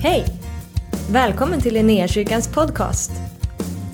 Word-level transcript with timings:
Hej! 0.00 0.26
Välkommen 1.10 1.60
till 1.60 1.74
Linnéakyrkans 1.74 2.48
podcast. 2.48 3.10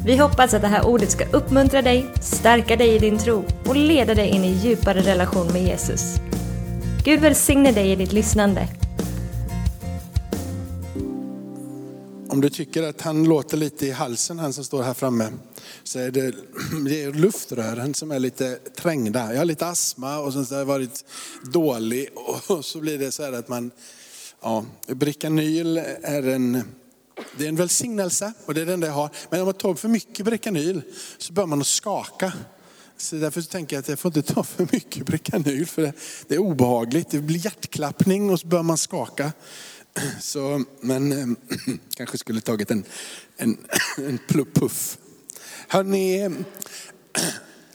Vi 0.07 0.17
hoppas 0.17 0.55
att 0.55 0.63
det 0.63 0.69
här 0.69 0.87
ordet 0.87 1.11
ska 1.11 1.29
uppmuntra 1.29 1.83
dig, 1.83 2.07
stärka 2.21 2.77
dig 2.77 2.95
i 2.95 2.99
din 2.99 3.19
tro 3.19 3.45
och 3.67 3.77
leda 3.77 4.15
dig 4.15 4.29
in 4.29 4.45
i 4.45 4.53
djupare 4.53 5.01
relation 5.01 5.53
med 5.53 5.63
Jesus. 5.63 6.15
Gud 7.05 7.21
välsigne 7.21 7.73
dig 7.73 7.93
i 7.93 7.97
ditt 7.97 8.13
lyssnande. 8.13 8.69
Om 12.29 12.41
du 12.41 12.51
tycker 12.51 12.83
att 12.83 13.01
han 13.01 13.25
låter 13.25 13.57
lite 13.57 13.87
i 13.87 13.91
halsen, 13.91 14.39
han 14.39 14.53
som 14.53 14.65
står 14.65 14.83
här 14.83 14.95
framme, 14.95 15.29
så 15.85 15.99
är 15.99 16.11
det, 16.11 16.35
det 16.85 17.03
är 17.03 17.13
luftrören 17.13 17.95
som 17.95 18.11
är 18.11 18.19
lite 18.19 18.55
trängda. 18.55 19.33
Jag 19.33 19.39
har 19.39 19.45
lite 19.45 19.67
astma 19.67 20.19
och 20.19 20.33
sen 20.33 20.47
så 20.47 20.55
har 20.55 20.59
jag 20.59 20.67
varit 20.67 21.05
dålig 21.53 22.09
och 22.49 22.65
så 22.65 22.81
blir 22.81 22.99
det 22.99 23.13
så 23.13 23.23
här 23.23 23.33
att 23.33 23.49
man, 23.49 23.71
ja, 24.45 24.65
Bricanyl 24.87 25.77
är 26.03 26.29
en, 26.29 26.63
det 27.39 27.45
är 27.45 27.49
en 27.49 27.57
välsignelse 27.57 28.33
och 28.47 28.55
det 28.55 28.61
är 28.61 28.67
det 28.67 28.73
enda 28.73 28.87
jag 28.87 28.95
har. 28.95 29.11
Men 29.31 29.41
om 29.41 29.47
man 29.47 29.55
tar 29.55 29.75
för 29.75 29.89
mycket 29.89 30.27
Bricanyl 30.27 30.83
så 31.19 31.33
börjar 31.33 31.47
man 31.47 31.61
att 31.61 31.67
skaka. 31.67 32.33
Så 32.97 33.17
därför 33.17 33.41
så 33.41 33.51
tänker 33.51 33.77
jag 33.77 33.81
att 33.81 33.89
jag 33.89 33.99
får 33.99 34.17
inte 34.17 34.35
ta 34.35 34.45
för 34.45 34.69
mycket 34.73 35.07
Bricanyl 35.07 35.67
för 35.67 35.83
det, 35.83 35.93
det 36.29 36.35
är 36.35 36.39
obehagligt. 36.39 37.11
Det 37.11 37.21
blir 37.21 37.45
hjärtklappning 37.45 38.31
och 38.31 38.41
så 38.41 38.47
börjar 38.47 38.63
man 38.63 38.79
skaka. 38.79 39.33
Så, 40.21 40.65
men 40.81 41.13
eh, 41.13 41.27
kanske 41.97 42.19
skulle 42.19 42.41
tagit 42.41 42.71
en, 42.71 42.85
en, 43.37 43.59
en 43.99 44.19
puff. 44.53 44.99
Hörrni, 45.69 46.21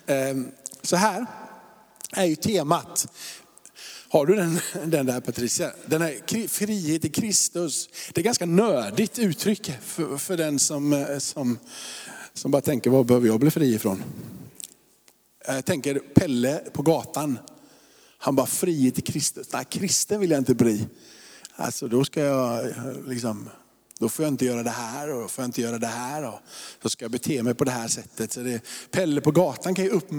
eh, 0.05 0.37
så 0.81 0.95
här 0.95 1.25
är 2.11 2.25
ju 2.25 2.35
temat. 2.35 3.07
Har 4.11 4.25
du 4.25 4.35
den, 4.35 4.59
den 4.85 5.05
där 5.05 5.19
Patricia? 5.19 5.71
Den 5.85 6.01
här 6.01 6.47
frihet 6.47 7.05
i 7.05 7.09
Kristus. 7.09 7.89
Det 8.13 8.21
är 8.21 8.23
ganska 8.23 8.45
nördigt 8.45 9.19
uttryck 9.19 9.71
för, 9.81 10.17
för 10.17 10.37
den 10.37 10.59
som, 10.59 10.93
eh, 10.93 11.17
som, 11.17 11.59
som 12.33 12.51
bara 12.51 12.61
tänker, 12.61 12.89
vad 12.89 13.05
behöver 13.05 13.27
jag 13.27 13.39
bli 13.39 13.51
fri 13.51 13.73
ifrån? 13.73 14.03
Jag 15.47 15.65
tänker 15.65 15.99
Pelle 15.99 16.61
på 16.73 16.81
gatan. 16.81 17.39
Han 18.17 18.35
bara, 18.35 18.47
frihet 18.47 18.97
i 18.97 19.01
Kristus. 19.01 19.47
Nej, 19.53 19.65
kristen 19.69 20.19
vill 20.19 20.31
jag 20.31 20.37
inte 20.37 20.55
bli. 20.55 20.87
Alltså 21.55 21.87
då 21.87 22.05
ska 22.05 22.21
jag 22.21 22.69
eh, 22.69 22.75
liksom, 23.07 23.49
då 23.99 24.09
får 24.09 24.25
jag 24.25 24.33
inte 24.33 24.45
göra 24.45 24.63
det 24.63 24.69
här 24.69 25.09
och 25.09 25.31
får 25.31 25.41
jag 25.41 25.47
inte 25.47 25.61
göra 25.61 25.77
det 25.77 25.87
här 25.87 26.27
och 26.27 26.39
så 26.81 26.89
ska 26.89 27.05
jag 27.05 27.11
bete 27.11 27.43
mig 27.43 27.53
på 27.53 27.63
det 27.63 27.71
här 27.71 27.87
sättet. 27.87 28.33
Så 28.33 28.39
det, 28.39 28.61
Pelle 28.91 29.21
på 29.21 29.31
gatan 29.31 29.75
kan 29.75 29.85
ju 29.85 29.91
upp, 29.91 30.09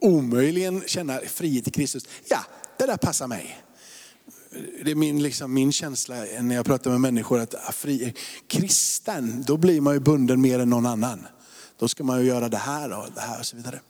omöjligen 0.00 0.82
känna 0.86 1.18
frihet 1.18 1.68
i 1.68 1.70
Kristus. 1.70 2.04
Ja, 2.28 2.44
det 2.78 2.86
där 2.86 2.96
passar 2.96 3.26
mig. 3.26 3.60
Det 4.84 4.90
är 4.90 4.94
min, 4.94 5.22
liksom, 5.22 5.54
min 5.54 5.72
känsla 5.72 6.14
när 6.40 6.54
jag 6.54 6.66
pratar 6.66 6.90
med 6.90 7.00
människor 7.00 7.40
att 7.40 7.54
ah, 7.54 7.72
fri, 7.72 8.14
kristen, 8.46 9.44
då 9.46 9.56
blir 9.56 9.80
man 9.80 9.94
ju 9.94 10.00
bunden 10.00 10.40
mer 10.40 10.58
än 10.58 10.70
någon 10.70 10.86
annan. 10.86 11.26
Då 11.78 11.88
ska 11.88 12.04
man 12.04 12.20
ju 12.20 12.26
göra 12.26 12.48
det 12.48 12.56
här 12.56 12.98
och 12.98 13.06
det 13.14 13.20
här 13.20 13.38
och 13.38 13.46
så 13.46 13.56
vidare. 13.56 13.80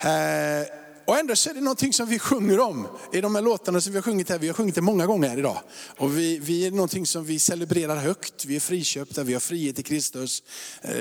Eh, 0.00 0.66
och 1.08 1.18
ändå 1.18 1.36
så 1.36 1.50
är 1.50 1.54
det 1.54 1.60
någonting 1.60 1.92
som 1.92 2.08
vi 2.08 2.18
sjunger 2.18 2.60
om 2.60 2.86
i 3.12 3.20
de 3.20 3.34
här 3.34 3.42
låtarna 3.42 3.80
som 3.80 3.92
vi 3.92 3.98
har 3.98 4.02
sjungit 4.02 4.28
här. 4.28 4.38
Vi 4.38 4.46
har 4.46 4.54
sjungit 4.54 4.74
det 4.74 4.80
många 4.80 5.06
gånger 5.06 5.28
här 5.28 5.38
idag. 5.38 5.56
Och 5.96 6.18
vi, 6.18 6.38
vi 6.38 6.66
är 6.66 6.70
någonting 6.70 7.06
som 7.06 7.24
vi 7.24 7.38
celebrerar 7.38 7.96
högt. 7.96 8.44
Vi 8.44 8.56
är 8.56 8.60
friköpta, 8.60 9.22
vi 9.22 9.32
har 9.32 9.40
frihet 9.40 9.78
i 9.78 9.82
Kristus. 9.82 10.42
Eh, 10.82 10.92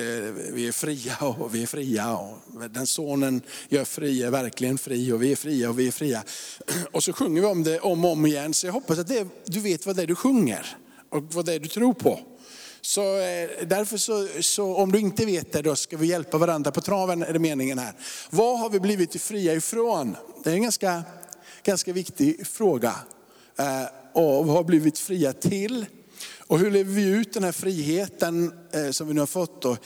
vi 0.53 0.67
är 0.67 0.71
fria 0.71 1.17
och 1.19 1.55
vi 1.55 1.63
är 1.63 1.67
fria. 1.67 2.17
Och 2.17 2.37
den 2.69 2.87
sonen 2.87 3.41
gör 3.69 3.85
fri 3.85 4.23
är 4.23 4.31
verkligen 4.31 4.77
fri 4.77 5.11
och 5.11 5.23
vi 5.23 5.31
är 5.31 5.35
fria 5.35 5.69
och 5.69 5.79
vi 5.79 5.87
är 5.87 5.91
fria. 5.91 6.23
Och 6.91 7.03
så 7.03 7.13
sjunger 7.13 7.41
vi 7.41 7.47
om 7.47 7.63
det 7.63 7.79
om 7.79 8.05
och 8.05 8.11
om 8.11 8.25
igen. 8.25 8.53
Så 8.53 8.67
jag 8.67 8.73
hoppas 8.73 8.99
att 8.99 9.07
det, 9.07 9.27
du 9.45 9.59
vet 9.59 9.85
vad 9.85 9.95
det 9.95 10.03
är 10.03 10.07
du 10.07 10.15
sjunger 10.15 10.77
och 11.09 11.33
vad 11.33 11.45
det 11.45 11.53
är 11.53 11.59
du 11.59 11.67
tror 11.67 11.93
på. 11.93 12.19
Så 12.87 13.17
eh, 13.17 13.49
därför 13.67 13.97
så, 13.97 14.27
så, 14.41 14.75
om 14.75 14.91
du 14.91 14.99
inte 14.99 15.25
vet 15.25 15.51
det, 15.51 15.61
då 15.61 15.75
ska 15.75 15.97
vi 15.97 16.07
hjälpa 16.07 16.37
varandra 16.37 16.71
på 16.71 16.81
traven, 16.81 17.23
är 17.23 17.33
det 17.33 17.39
meningen 17.39 17.79
här. 17.79 17.93
Vad 18.29 18.59
har 18.59 18.69
vi 18.69 18.79
blivit 18.79 19.21
fria 19.21 19.53
ifrån? 19.53 20.15
Det 20.43 20.49
är 20.49 20.53
en 20.53 20.61
ganska, 20.61 21.03
ganska 21.63 21.93
viktig 21.93 22.47
fråga. 22.47 22.95
Eh, 23.55 23.83
och 24.13 24.45
vad 24.45 24.55
har 24.55 24.63
blivit 24.63 24.99
fria 24.99 25.33
till? 25.33 25.85
Och 26.37 26.59
hur 26.59 26.71
lever 26.71 26.93
vi 26.93 27.03
ut 27.03 27.33
den 27.33 27.43
här 27.43 27.51
friheten 27.51 28.53
eh, 28.71 28.89
som 28.91 29.07
vi 29.07 29.13
nu 29.13 29.19
har 29.19 29.27
fått? 29.27 29.61
Då? 29.61 29.77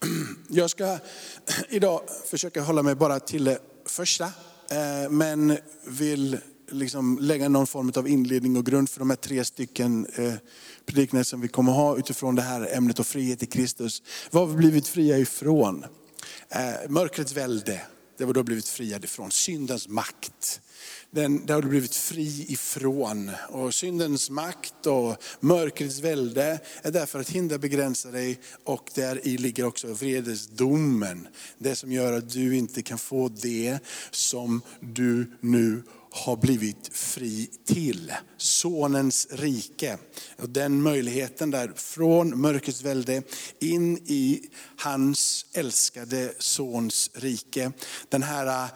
Jag 0.48 0.70
ska 0.70 0.98
idag 1.68 2.00
försöka 2.30 2.62
hålla 2.62 2.82
mig 2.82 2.94
bara 2.94 3.20
till 3.20 3.44
det 3.44 3.58
första, 3.86 4.24
eh, 4.70 5.10
men 5.10 5.58
vill 5.84 6.38
liksom 6.70 7.18
lägga 7.20 7.48
någon 7.48 7.66
form 7.66 7.92
av 7.96 8.08
inledning 8.08 8.56
och 8.56 8.66
grund 8.66 8.90
för 8.90 8.98
de 8.98 9.10
här 9.10 9.16
tre 9.16 9.44
stycken 9.44 10.06
eh, 10.14 10.34
predikningar 10.86 11.24
som 11.24 11.40
vi 11.40 11.48
kommer 11.48 11.72
ha 11.72 11.98
utifrån 11.98 12.34
det 12.34 12.42
här 12.42 12.76
ämnet 12.76 12.98
och 12.98 13.06
frihet 13.06 13.42
i 13.42 13.46
Kristus. 13.46 14.02
Vad 14.30 14.42
har 14.42 14.50
vi 14.50 14.56
blivit 14.56 14.88
fria 14.88 15.18
ifrån? 15.18 15.84
Eh, 16.48 16.90
mörkrets 16.90 17.32
välde, 17.32 17.80
det 18.18 18.24
var 18.24 18.34
då 18.34 18.42
blivit 18.42 18.68
friad 18.68 19.04
ifrån. 19.04 19.30
Syndens 19.30 19.88
makt, 19.88 20.60
den, 21.10 21.46
det 21.46 21.52
har 21.52 21.62
du 21.62 21.68
blivit 21.68 21.94
fri 21.94 22.46
ifrån. 22.48 23.30
Och 23.48 23.74
syndens 23.74 24.30
makt 24.30 24.86
och 24.86 25.16
mörkrets 25.40 25.98
välde 25.98 26.60
är 26.82 26.90
därför 26.90 27.20
att 27.20 27.30
hindra 27.30 27.58
begränsa 27.58 28.10
dig 28.10 28.40
och 28.64 28.90
där 28.94 29.26
i 29.26 29.38
ligger 29.38 29.64
också 29.64 29.86
vredesdomen. 29.86 31.28
Det 31.58 31.76
som 31.76 31.92
gör 31.92 32.12
att 32.12 32.30
du 32.30 32.56
inte 32.56 32.82
kan 32.82 32.98
få 32.98 33.28
det 33.28 33.78
som 34.10 34.60
du 34.80 35.32
nu 35.40 35.82
har 36.16 36.36
blivit 36.36 36.88
fri 36.92 37.50
till. 37.64 38.12
Sonens 38.36 39.28
rike. 39.30 39.98
Och 40.38 40.48
den 40.48 40.82
möjligheten 40.82 41.50
där 41.50 41.72
från 41.76 42.40
mörkrets 42.40 42.82
välde 42.82 43.22
in 43.60 43.96
i 43.96 44.42
hans 44.78 45.46
älskade 45.52 46.34
sons 46.38 47.10
rike. 47.14 47.72
Den 48.08 48.22
här 48.22 48.68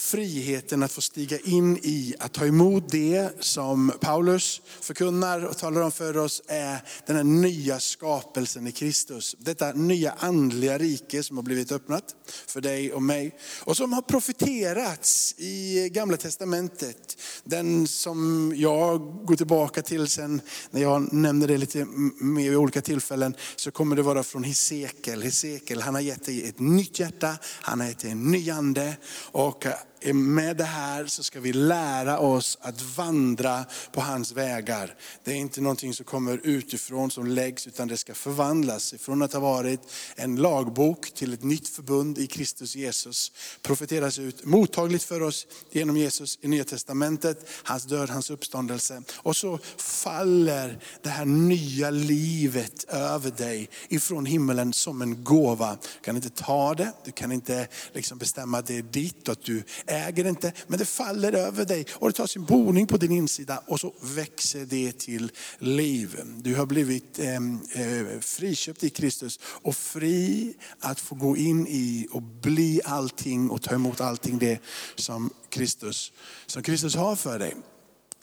friheten 0.00 0.82
att 0.82 0.92
få 0.92 1.00
stiga 1.00 1.38
in 1.38 1.76
i, 1.82 2.14
att 2.18 2.32
ta 2.32 2.46
emot 2.46 2.90
det 2.90 3.30
som 3.40 3.92
Paulus 4.00 4.62
förkunnar 4.80 5.44
och 5.44 5.58
talar 5.58 5.80
om 5.80 5.92
för 5.92 6.16
oss 6.16 6.42
är 6.46 6.82
den 7.06 7.16
här 7.16 7.24
nya 7.24 7.80
skapelsen 7.80 8.66
i 8.66 8.72
Kristus. 8.72 9.36
Detta 9.38 9.72
nya 9.72 10.12
andliga 10.18 10.78
rike 10.78 11.22
som 11.22 11.36
har 11.36 11.44
blivit 11.44 11.72
öppnat 11.72 12.04
för 12.46 12.60
dig 12.60 12.92
och 12.92 13.02
mig. 13.02 13.36
Och 13.64 13.76
som 13.76 13.92
har 13.92 14.02
profiterats 14.02 15.34
i 15.38 15.88
gamla 15.92 16.16
testamentet. 16.16 17.18
Den 17.44 17.86
som 17.86 18.52
jag 18.56 19.00
går 19.26 19.36
tillbaka 19.36 19.82
till 19.82 20.08
sen, 20.08 20.40
när 20.70 20.80
jag 20.82 21.12
nämner 21.12 21.48
det 21.48 21.58
lite 21.58 21.84
mer 22.20 22.50
vid 22.50 22.58
olika 22.58 22.80
tillfällen, 22.80 23.34
så 23.56 23.70
kommer 23.70 23.96
det 23.96 24.02
vara 24.02 24.22
från 24.22 24.44
Hesekiel. 24.44 25.22
Hesekiel, 25.22 25.80
han 25.80 25.94
har 25.94 26.02
gett 26.02 26.24
dig 26.24 26.48
ett 26.48 26.58
nytt 26.58 26.98
hjärta, 26.98 27.38
han 27.42 27.80
har 27.80 27.86
gett 27.86 27.98
dig 27.98 28.10
en 28.10 28.30
ny 28.30 28.50
ande. 28.50 28.96
Och 29.32 29.66
med 30.12 30.56
det 30.56 30.64
här 30.64 31.06
så 31.06 31.22
ska 31.22 31.40
vi 31.40 31.52
lära 31.52 32.18
oss 32.18 32.58
att 32.60 32.82
vandra 32.82 33.64
på 33.92 34.00
hans 34.00 34.32
vägar. 34.32 34.94
Det 35.24 35.30
är 35.30 35.36
inte 35.36 35.60
någonting 35.60 35.94
som 35.94 36.04
kommer 36.04 36.40
utifrån 36.42 37.10
som 37.10 37.26
läggs 37.26 37.66
utan 37.66 37.88
det 37.88 37.96
ska 37.96 38.14
förvandlas 38.14 38.94
Från 38.98 39.22
att 39.22 39.32
ha 39.32 39.40
varit 39.40 39.80
en 40.16 40.36
lagbok 40.36 41.10
till 41.14 41.32
ett 41.32 41.42
nytt 41.42 41.68
förbund 41.68 42.18
i 42.18 42.26
Kristus 42.26 42.76
Jesus. 42.76 43.32
Profeteras 43.62 44.18
ut 44.18 44.44
mottagligt 44.44 45.04
för 45.04 45.22
oss 45.22 45.46
genom 45.70 45.96
Jesus 45.96 46.38
i 46.40 46.48
Nya 46.48 46.64
Testamentet, 46.64 47.48
hans 47.62 47.84
död, 47.84 48.10
hans 48.10 48.30
uppståndelse. 48.30 49.02
Och 49.16 49.36
så 49.36 49.58
faller 49.76 50.78
det 51.02 51.08
här 51.08 51.24
nya 51.24 51.90
livet 51.90 52.84
över 52.88 53.30
dig 53.30 53.68
ifrån 53.88 54.26
himmelen 54.26 54.72
som 54.72 55.02
en 55.02 55.24
gåva. 55.24 55.78
Du 55.82 56.04
kan 56.04 56.16
inte 56.16 56.30
ta 56.30 56.74
det, 56.74 56.92
du 57.04 57.12
kan 57.12 57.32
inte 57.32 57.68
liksom 57.92 58.18
bestämma 58.18 58.58
att 58.58 58.66
det 58.66 58.78
är 58.78 58.82
ditt 58.82 59.28
och 59.28 59.32
att 59.32 59.44
du 59.44 59.62
äger 59.90 60.26
inte, 60.26 60.52
men 60.66 60.78
det 60.78 60.84
faller 60.84 61.32
över 61.32 61.64
dig 61.64 61.86
och 61.92 62.08
det 62.08 62.12
tar 62.12 62.26
sin 62.26 62.44
boning 62.44 62.86
på 62.86 62.96
din 62.96 63.12
insida 63.12 63.62
och 63.66 63.80
så 63.80 63.94
växer 64.00 64.64
det 64.64 64.98
till 64.98 65.32
liv. 65.58 66.20
Du 66.36 66.54
har 66.54 66.66
blivit 66.66 67.18
ehm, 67.18 67.58
eh, 67.74 68.20
friköpt 68.20 68.84
i 68.84 68.90
Kristus 68.90 69.40
och 69.42 69.76
fri 69.76 70.54
att 70.80 71.00
få 71.00 71.14
gå 71.14 71.36
in 71.36 71.66
i 71.66 72.08
och 72.10 72.22
bli 72.22 72.80
allting 72.84 73.50
och 73.50 73.62
ta 73.62 73.74
emot 73.74 74.00
allting 74.00 74.38
det 74.38 74.58
som 74.94 75.30
Kristus, 75.48 76.12
som 76.46 76.62
Kristus 76.62 76.94
har 76.94 77.16
för 77.16 77.38
dig. 77.38 77.54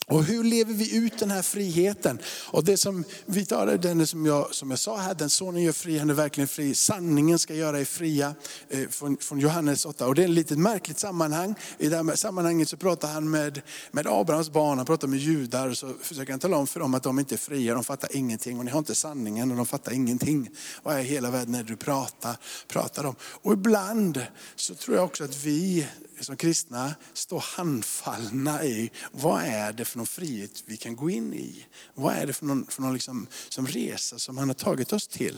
Och 0.10 0.24
hur 0.24 0.44
lever 0.44 0.74
vi 0.74 0.96
ut 0.98 1.20
den 1.20 1.32
här 1.32 1.42
friheten? 1.42 2.20
Och 2.46 2.64
det 2.64 2.78
som 2.78 3.04
vi 3.26 3.46
tar 3.46 3.68
är 3.68 3.78
den 3.78 4.08
som 4.08 4.26
jag, 4.26 4.56
som 4.56 4.70
jag 4.70 4.80
sa 4.80 4.98
här, 4.98 5.14
den 5.14 5.30
sonen 5.30 5.64
gör 5.64 5.72
fri, 5.72 5.98
han 5.98 6.10
är 6.10 6.14
verkligen 6.14 6.48
fri. 6.48 6.76
Sanningen 6.76 7.40
ska 7.40 7.54
göra 7.54 7.80
er 7.80 7.86
fria, 7.86 8.36
eh, 8.70 8.88
från, 8.90 9.18
från, 9.18 9.40
Johannes 9.40 9.86
8. 9.86 10.08
Och 10.08 10.16
det 10.16 10.22
är 10.22 10.26
ett 10.26 10.32
litet 10.32 10.58
märkligt 10.58 11.00
sammanhang. 11.00 11.56
I 11.78 11.90
det 11.90 11.96
här 11.96 12.16
sammanhanget 12.16 12.70
så 12.70 12.78
pratar 12.78 13.08
han 13.08 13.30
med, 13.30 13.62
med 13.92 14.08
Abrahams 14.08 14.50
barn, 14.50 14.78
han 14.78 14.86
pratar 14.86 15.08
med 15.08 15.20
judar. 15.20 15.70
Och 15.70 15.78
så 15.78 15.94
försöker 16.02 16.34
han 16.34 16.40
tala 16.40 16.58
om 16.58 16.68
för 16.68 16.80
dem 16.80 16.94
att 16.94 17.04
de 17.04 17.20
inte 17.20 17.36
är 17.36 17.38
fria, 17.38 17.74
de 17.74 17.84
fattar 17.84 18.16
ingenting. 18.16 18.60
Och 18.60 18.66
ni 18.66 18.72
har 18.72 18.80
inte 18.80 18.96
sanningen 18.96 19.52
och 19.52 19.58
de 19.58 19.66
fattar 19.66 19.92
ingenting. 19.92 20.50
Vad 20.84 20.98
är 20.98 21.02
hela 21.02 21.32
världen 21.32 21.52
när 21.52 21.64
du 21.64 21.76
pratar, 21.76 22.38
pratar 22.68 23.06
om? 23.06 23.16
Och 23.22 23.54
ibland 23.54 24.26
så 24.56 24.76
tror 24.76 24.96
jag 24.96 25.06
också 25.06 25.24
att 25.24 25.44
vi 25.44 25.88
som 26.20 26.38
kristna 26.38 26.96
står 27.14 27.40
handfallna 27.40 28.64
i, 28.64 28.92
vad 29.12 29.44
är 29.44 29.74
det 29.74 29.86
för 29.86 29.97
för 29.98 30.00
någon 30.00 30.08
frihet 30.08 30.64
vi 30.66 30.78
kan 30.78 30.96
gå 30.96 31.10
in 31.10 31.34
i? 31.34 31.66
Vad 31.96 32.16
är 32.16 32.28
det 32.28 32.34
för 32.34 32.46
någon, 32.46 32.66
för 32.66 32.82
någon 32.82 32.94
liksom, 32.94 33.28
som 33.50 33.68
resa 33.68 34.20
som 34.20 34.38
han 34.38 34.50
har 34.50 34.54
tagit 34.54 34.94
oss 34.94 35.08
till? 35.08 35.38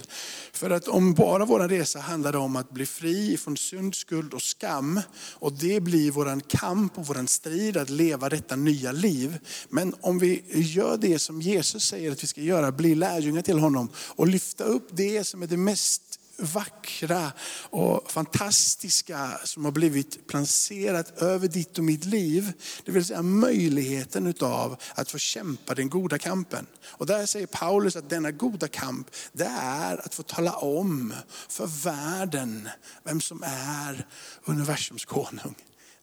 För 0.51 0.69
att 0.69 0.87
om 0.87 1.13
bara 1.13 1.45
vår 1.45 1.67
resa 1.67 1.99
handlade 1.99 2.37
om 2.37 2.55
att 2.55 2.71
bli 2.71 2.85
fri 2.85 3.37
från 3.37 3.57
synd, 3.57 3.95
skuld 3.95 4.33
och 4.33 4.41
skam 4.41 5.01
och 5.39 5.53
det 5.53 5.79
blir 5.79 6.11
vår 6.11 6.39
kamp 6.49 6.97
och 6.97 7.07
vår 7.07 7.27
strid 7.27 7.77
att 7.77 7.89
leva 7.89 8.29
detta 8.29 8.55
nya 8.55 8.91
liv. 8.91 9.37
Men 9.69 9.95
om 10.01 10.19
vi 10.19 10.43
gör 10.53 10.97
det 10.97 11.19
som 11.19 11.41
Jesus 11.41 11.83
säger 11.83 12.11
att 12.11 12.23
vi 12.23 12.27
ska 12.27 12.41
göra, 12.41 12.71
bli 12.71 12.95
lärjungar 12.95 13.41
till 13.41 13.59
honom 13.59 13.89
och 13.97 14.27
lyfta 14.27 14.63
upp 14.63 14.89
det 14.91 15.23
som 15.23 15.43
är 15.43 15.47
det 15.47 15.57
mest 15.57 16.18
vackra 16.39 17.31
och 17.69 18.11
fantastiska 18.11 19.39
som 19.43 19.65
har 19.65 19.71
blivit 19.71 20.27
placerat 20.27 21.21
över 21.21 21.47
ditt 21.47 21.77
och 21.77 21.83
mitt 21.83 22.05
liv. 22.05 22.53
Det 22.85 22.91
vill 22.91 23.05
säga 23.05 23.21
möjligheten 23.21 24.27
utav 24.27 24.77
att 24.95 25.11
få 25.11 25.17
kämpa 25.17 25.75
den 25.75 25.89
goda 25.89 26.17
kampen. 26.17 26.65
Och 26.85 27.05
där 27.05 27.25
säger 27.25 27.47
Paulus 27.47 27.95
att 27.95 28.09
denna 28.09 28.31
goda 28.31 28.67
kamp, 28.67 29.07
det 29.31 29.51
är 29.61 30.05
att 30.05 30.15
få 30.15 30.23
tala 30.23 30.51
om 30.51 31.13
för 31.49 31.67
världen 31.83 32.69
vem 33.03 33.21
som 33.21 33.43
är 33.43 34.05
universums 34.45 35.05
konung. 35.05 35.55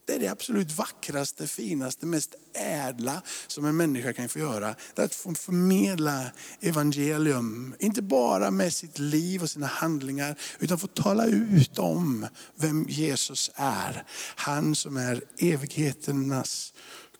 Det 0.07 0.15
är 0.15 0.19
det 0.19 0.27
absolut 0.27 0.71
vackraste, 0.71 1.47
finaste, 1.47 2.05
mest 2.05 2.35
ädla 2.53 3.21
som 3.47 3.65
en 3.65 3.77
människa 3.77 4.13
kan 4.13 4.29
få 4.29 4.39
göra. 4.39 4.75
Det 4.95 5.01
är 5.01 5.05
att 5.05 5.15
få 5.15 5.35
förmedla 5.35 6.31
evangelium. 6.61 7.75
Inte 7.79 8.01
bara 8.01 8.51
med 8.51 8.73
sitt 8.73 8.99
liv 8.99 9.41
och 9.41 9.49
sina 9.49 9.67
handlingar, 9.67 10.39
utan 10.59 10.79
få 10.79 10.87
tala 10.87 11.25
ut 11.25 11.79
om 11.79 12.27
vem 12.55 12.85
Jesus 12.89 13.51
är. 13.55 14.03
Han 14.35 14.75
som 14.75 14.97
är 14.97 15.23
evigheternas 15.37 16.73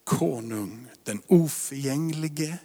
konung. 0.03 0.87
Den 1.03 1.21
oförgänglige, 1.27 2.57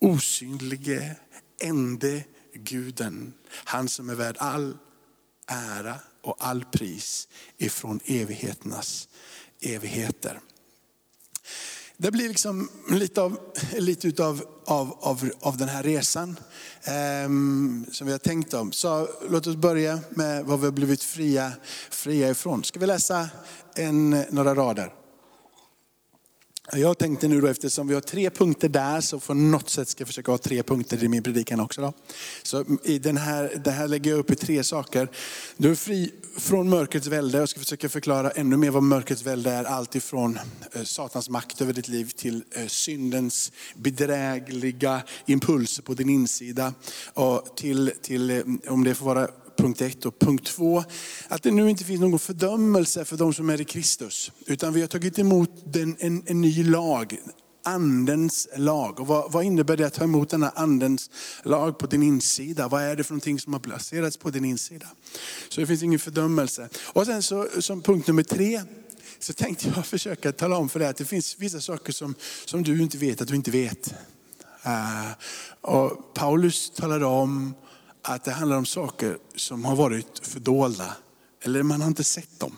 osynlige, 0.00 1.16
ende 1.62 2.24
guden. 2.54 3.32
Han 3.50 3.88
som 3.88 4.10
är 4.10 4.14
värd 4.14 4.36
all 4.38 4.76
ära 5.46 5.94
och 6.22 6.36
all 6.38 6.64
pris 6.64 7.28
ifrån 7.58 8.00
evigheternas 8.04 9.08
evigheter. 9.60 10.40
Det 11.96 12.10
blir 12.10 12.28
liksom 12.28 12.68
lite 12.90 13.22
av, 13.22 13.38
lite 13.78 14.08
utav, 14.08 14.42
av, 14.64 14.98
av, 15.00 15.30
av 15.40 15.56
den 15.56 15.68
här 15.68 15.82
resan 15.82 16.38
eh, 16.84 17.28
som 17.92 18.06
vi 18.06 18.12
har 18.12 18.18
tänkt 18.18 18.54
om. 18.54 18.72
Så 18.72 19.08
låt 19.28 19.46
oss 19.46 19.56
börja 19.56 20.00
med 20.10 20.44
vad 20.44 20.60
vi 20.60 20.64
har 20.64 20.72
blivit 20.72 21.02
fria, 21.02 21.52
fria 21.90 22.30
ifrån. 22.30 22.64
Ska 22.64 22.80
vi 22.80 22.86
läsa 22.86 23.28
en, 23.74 24.10
några 24.10 24.54
rader? 24.54 24.92
Jag 26.72 26.98
tänkte 26.98 27.28
nu 27.28 27.40
då 27.40 27.46
eftersom 27.46 27.88
vi 27.88 27.94
har 27.94 28.00
tre 28.00 28.30
punkter 28.30 28.68
där 28.68 29.00
så 29.00 29.20
på 29.20 29.34
något 29.34 29.70
sätt 29.70 29.88
ska 29.88 30.00
jag 30.00 30.08
försöka 30.08 30.30
ha 30.30 30.38
tre 30.38 30.62
punkter 30.62 31.04
i 31.04 31.08
min 31.08 31.22
predikan 31.22 31.60
också. 31.60 31.80
Då. 31.80 31.92
Så 32.42 32.64
i 32.84 32.98
den 32.98 33.16
här, 33.16 33.60
det 33.64 33.70
här 33.70 33.88
lägger 33.88 34.10
jag 34.10 34.18
upp 34.18 34.30
i 34.30 34.36
tre 34.36 34.64
saker. 34.64 35.08
Du 35.56 35.70
är 35.70 35.74
fri 35.74 36.12
från 36.38 36.68
mörkrets 36.68 37.06
välde. 37.06 37.38
Jag 37.38 37.48
ska 37.48 37.60
försöka 37.60 37.88
förklara 37.88 38.30
ännu 38.30 38.56
mer 38.56 38.70
vad 38.70 38.82
mörkrets 38.82 39.22
välde 39.22 39.50
är. 39.50 39.64
Allt 39.64 39.94
ifrån 39.94 40.38
eh, 40.72 40.82
Satans 40.82 41.30
makt 41.30 41.60
över 41.60 41.72
ditt 41.72 41.88
liv 41.88 42.10
till 42.16 42.44
eh, 42.50 42.66
syndens 42.66 43.52
bedrägliga 43.74 45.02
impulser 45.26 45.82
på 45.82 45.94
din 45.94 46.08
insida. 46.08 46.74
Och 47.14 47.56
till, 47.56 47.92
till 48.02 48.30
eh, 48.30 48.42
om 48.68 48.84
det 48.84 48.94
får 48.94 49.06
vara 49.06 49.28
punkt 49.56 49.80
ett. 49.80 50.06
Och 50.06 50.18
punkt 50.18 50.46
två, 50.46 50.84
att 51.28 51.42
det 51.42 51.50
nu 51.50 51.70
inte 51.70 51.84
finns 51.84 52.00
någon 52.00 52.18
fördömelse 52.18 53.04
för 53.04 53.16
de 53.16 53.34
som 53.34 53.50
är 53.50 53.60
i 53.60 53.64
Kristus. 53.64 54.32
Utan 54.46 54.72
vi 54.72 54.80
har 54.80 54.88
tagit 54.88 55.18
emot 55.18 55.76
en, 55.76 55.96
en, 55.98 56.22
en 56.26 56.40
ny 56.40 56.64
lag, 56.64 57.18
andens 57.66 58.48
lag. 58.56 59.00
Och 59.00 59.06
vad, 59.06 59.32
vad, 59.32 59.44
innebär 59.44 59.76
det 59.76 59.86
att 59.86 59.94
ta 59.94 60.04
emot 60.04 60.30
denna 60.30 60.50
andens 60.50 61.10
lag 61.42 61.78
på 61.78 61.86
din 61.86 62.02
insida? 62.02 62.68
Vad 62.68 62.82
är 62.82 62.96
det 62.96 63.04
för 63.04 63.12
någonting 63.12 63.40
som 63.40 63.52
har 63.52 63.60
placerats 63.60 64.16
på 64.16 64.30
din 64.30 64.44
insida? 64.44 64.86
Så 65.48 65.60
det 65.60 65.66
finns 65.66 65.82
ingen 65.82 65.98
fördömelse. 65.98 66.68
Och 66.84 67.06
sen 67.06 67.22
så, 67.22 67.48
som 67.58 67.82
punkt 67.82 68.06
nummer 68.06 68.22
tre, 68.22 68.62
så 69.18 69.32
tänkte 69.32 69.72
jag 69.74 69.86
försöka 69.96 70.32
tala 70.32 70.56
om 70.56 70.68
för 70.68 70.78
dig 70.78 70.88
att 70.88 70.96
det 70.96 71.04
finns 71.04 71.36
vissa 71.38 71.60
saker 71.60 71.92
som, 71.92 72.14
som 72.44 72.62
du 72.62 72.82
inte 72.82 72.98
vet 72.98 73.20
att 73.20 73.28
du 73.28 73.34
inte 73.34 73.50
vet. 73.50 73.94
Uh, 74.66 75.12
och 75.60 76.14
Paulus 76.14 76.70
talade 76.70 77.04
om 77.04 77.54
att 78.08 78.24
det 78.24 78.32
handlar 78.32 78.56
om 78.56 78.66
saker 78.66 79.18
som 79.36 79.64
har 79.64 79.76
varit 79.76 80.18
fördolda. 80.22 80.96
Eller 81.42 81.62
man 81.62 81.80
har 81.80 81.88
inte 81.88 82.04
sett 82.04 82.40
dem. 82.40 82.56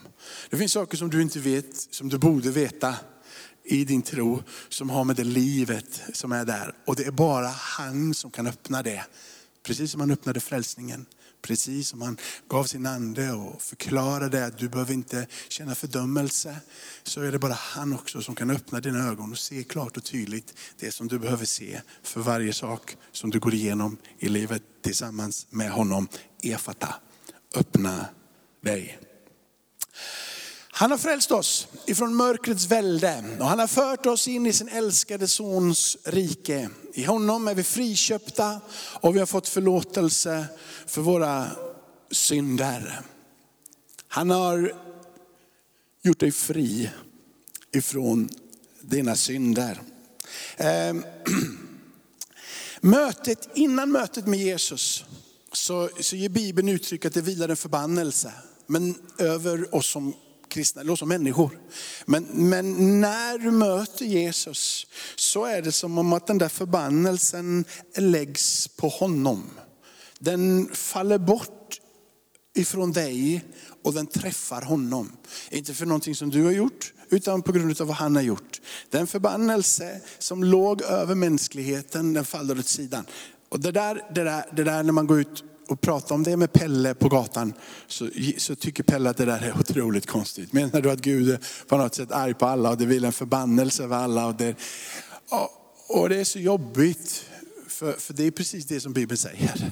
Det 0.50 0.56
finns 0.56 0.72
saker 0.72 0.96
som 0.96 1.10
du 1.10 1.22
inte 1.22 1.38
vet, 1.38 1.76
som 1.90 2.08
du 2.08 2.18
borde 2.18 2.50
veta 2.50 2.94
i 3.64 3.84
din 3.84 4.02
tro, 4.02 4.42
som 4.68 4.90
har 4.90 5.04
med 5.04 5.16
det 5.16 5.24
livet 5.24 6.02
som 6.12 6.32
är 6.32 6.44
där. 6.44 6.74
Och 6.86 6.96
det 6.96 7.04
är 7.04 7.10
bara 7.10 7.48
han 7.48 8.14
som 8.14 8.30
kan 8.30 8.46
öppna 8.46 8.82
det. 8.82 9.04
Precis 9.62 9.90
som 9.90 10.00
han 10.00 10.10
öppnade 10.10 10.40
frälsningen. 10.40 11.06
Precis 11.42 11.88
som 11.88 12.02
han 12.02 12.16
gav 12.48 12.64
sin 12.64 12.86
ande 12.86 13.32
och 13.32 13.62
förklarade 13.62 14.46
att 14.46 14.58
du 14.58 14.68
behöver 14.68 14.94
inte 14.94 15.26
känna 15.48 15.74
fördömelse. 15.74 16.56
Så 17.02 17.22
är 17.22 17.32
det 17.32 17.38
bara 17.38 17.52
han 17.52 17.92
också 17.92 18.22
som 18.22 18.34
kan 18.34 18.50
öppna 18.50 18.80
dina 18.80 19.08
ögon 19.08 19.32
och 19.32 19.38
se 19.38 19.64
klart 19.64 19.96
och 19.96 20.04
tydligt 20.04 20.54
det 20.78 20.92
som 20.92 21.08
du 21.08 21.18
behöver 21.18 21.44
se 21.44 21.80
för 22.02 22.20
varje 22.20 22.52
sak 22.52 22.96
som 23.12 23.30
du 23.30 23.40
går 23.40 23.54
igenom 23.54 23.96
i 24.18 24.28
livet 24.28 24.62
tillsammans 24.82 25.46
med 25.50 25.70
honom. 25.70 26.08
Efata, 26.42 26.94
öppna 27.54 28.06
dig. 28.60 28.98
Han 30.78 30.90
har 30.90 30.98
frälst 30.98 31.30
oss 31.30 31.68
ifrån 31.86 32.14
mörkrets 32.14 32.66
välde 32.66 33.24
och 33.40 33.46
han 33.46 33.58
har 33.58 33.66
fört 33.66 34.06
oss 34.06 34.28
in 34.28 34.46
i 34.46 34.52
sin 34.52 34.68
älskade 34.68 35.28
sons 35.28 35.96
rike. 36.04 36.70
I 36.94 37.04
honom 37.04 37.48
är 37.48 37.54
vi 37.54 37.62
friköpta 37.62 38.60
och 39.00 39.14
vi 39.14 39.18
har 39.18 39.26
fått 39.26 39.48
förlåtelse 39.48 40.46
för 40.86 41.00
våra 41.00 41.50
synder. 42.10 43.00
Han 44.08 44.30
har 44.30 44.72
gjort 46.02 46.20
dig 46.20 46.32
fri 46.32 46.90
ifrån 47.72 48.28
dina 48.80 49.16
synder. 49.16 49.80
Ehm, 50.56 51.04
mötet, 52.80 53.48
innan 53.54 53.92
mötet 53.92 54.26
med 54.26 54.38
Jesus 54.38 55.04
så, 55.52 55.90
så 56.00 56.16
ger 56.16 56.28
Bibeln 56.28 56.68
uttryck 56.68 57.04
att 57.04 57.14
det 57.14 57.20
vilar 57.20 57.48
en 57.48 57.56
förbannelse 57.56 58.32
men 58.66 58.94
över 59.18 59.74
oss 59.74 59.86
som 59.90 60.14
kristna, 60.48 60.80
eller 60.80 60.96
som 60.96 61.08
människor. 61.08 61.58
Men, 62.06 62.24
men 62.24 63.00
när 63.00 63.38
du 63.38 63.50
möter 63.50 64.04
Jesus 64.04 64.86
så 65.16 65.44
är 65.44 65.62
det 65.62 65.72
som 65.72 65.98
om 65.98 66.12
att 66.12 66.26
den 66.26 66.38
där 66.38 66.48
förbannelsen 66.48 67.64
läggs 67.96 68.68
på 68.68 68.88
honom. 68.88 69.44
Den 70.18 70.70
faller 70.72 71.18
bort 71.18 71.80
ifrån 72.54 72.92
dig 72.92 73.44
och 73.82 73.94
den 73.94 74.06
träffar 74.06 74.62
honom. 74.62 75.12
Inte 75.50 75.74
för 75.74 75.86
någonting 75.86 76.14
som 76.14 76.30
du 76.30 76.44
har 76.44 76.52
gjort, 76.52 76.92
utan 77.10 77.42
på 77.42 77.52
grund 77.52 77.80
av 77.80 77.86
vad 77.86 77.96
han 77.96 78.16
har 78.16 78.22
gjort. 78.22 78.60
Den 78.90 79.06
förbannelse 79.06 80.00
som 80.18 80.44
låg 80.44 80.82
över 80.82 81.14
mänskligheten, 81.14 82.12
den 82.12 82.24
faller 82.24 82.58
åt 82.58 82.68
sidan. 82.68 83.04
Och 83.48 83.60
det 83.60 83.72
där, 83.72 84.02
det 84.14 84.24
där, 84.24 84.44
det 84.52 84.64
där 84.64 84.82
när 84.82 84.92
man 84.92 85.06
går 85.06 85.20
ut 85.20 85.44
och 85.68 85.80
pratar 85.80 86.14
om 86.14 86.22
det 86.22 86.36
med 86.36 86.52
Pelle 86.52 86.94
på 86.94 87.08
gatan 87.08 87.52
så, 87.86 88.08
så 88.36 88.54
tycker 88.54 88.82
Pelle 88.82 89.10
att 89.10 89.16
det 89.16 89.24
där 89.24 89.40
är 89.42 89.60
otroligt 89.60 90.06
konstigt. 90.06 90.52
Menar 90.52 90.80
du 90.80 90.90
att 90.90 91.00
Gud 91.00 91.30
är 91.30 91.40
på 91.66 91.76
något 91.76 91.94
sätt 91.94 92.12
arg 92.12 92.34
på 92.34 92.46
alla 92.46 92.70
och 92.70 92.78
det 92.78 92.86
vill 92.86 93.04
en 93.04 93.12
förbannelse 93.12 93.82
över 93.82 93.96
alla? 93.96 94.26
Och 94.26 94.34
det, 94.34 94.56
och, 95.30 96.00
och 96.00 96.08
det 96.08 96.20
är 96.20 96.24
så 96.24 96.38
jobbigt, 96.38 97.24
för, 97.66 97.92
för 97.92 98.14
det 98.14 98.24
är 98.24 98.30
precis 98.30 98.66
det 98.66 98.80
som 98.80 98.92
Bibeln 98.92 99.18
säger. 99.18 99.70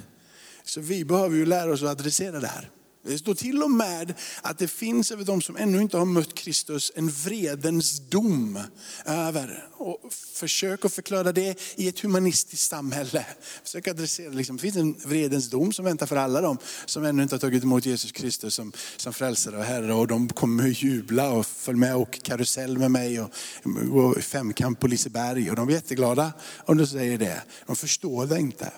Så 0.64 0.80
vi 0.80 1.04
behöver 1.04 1.36
ju 1.36 1.46
lära 1.46 1.72
oss 1.72 1.82
att 1.82 1.88
adressera 1.88 2.40
det 2.40 2.46
här. 2.46 2.70
Det 3.06 3.18
står 3.18 3.34
till 3.34 3.62
och 3.62 3.70
med 3.70 4.14
att 4.42 4.58
det 4.58 4.68
finns 4.68 5.10
över 5.10 5.24
de 5.24 5.42
som 5.42 5.56
ännu 5.56 5.82
inte 5.82 5.98
har 5.98 6.04
mött 6.04 6.34
Kristus 6.34 6.92
en 6.94 7.08
vredens 7.08 8.00
dom 8.08 8.58
över. 9.04 9.68
Och 9.72 10.12
försök 10.12 10.84
att 10.84 10.92
förklara 10.92 11.32
det 11.32 11.60
i 11.76 11.88
ett 11.88 12.00
humanistiskt 12.00 12.70
samhälle. 12.70 13.26
Försök 13.62 13.88
adressera, 13.88 14.30
liksom, 14.32 14.56
det 14.56 14.62
finns 14.62 14.76
en 14.76 14.96
vredens 15.04 15.50
dom 15.50 15.72
som 15.72 15.84
väntar 15.84 16.06
för 16.06 16.16
alla 16.16 16.40
de 16.40 16.58
som 16.86 17.04
ännu 17.04 17.22
inte 17.22 17.34
har 17.34 17.40
tagit 17.40 17.62
emot 17.62 17.86
Jesus 17.86 18.12
Kristus 18.12 18.54
som, 18.54 18.72
som 18.96 19.12
frälsare 19.12 19.56
och 19.56 19.64
Herre. 19.64 19.94
Och 19.94 20.06
de 20.06 20.28
kommer 20.28 20.70
att 20.70 20.82
jubla 20.82 21.30
och 21.30 21.46
följa 21.46 21.80
med 21.80 21.96
och 21.96 22.22
karusell 22.22 22.78
med 22.78 22.90
mig 22.90 23.20
och 23.20 23.30
gå 23.64 24.20
femkamp 24.20 24.80
på 24.80 24.86
Liseberg. 24.86 25.50
Och 25.50 25.56
de 25.56 25.68
är 25.68 25.72
jätteglada 25.72 26.32
om 26.64 26.76
du 26.76 26.86
säger 26.86 27.18
det. 27.18 27.42
De 27.66 27.76
förstår 27.76 28.26
det 28.26 28.38
inte. 28.38 28.72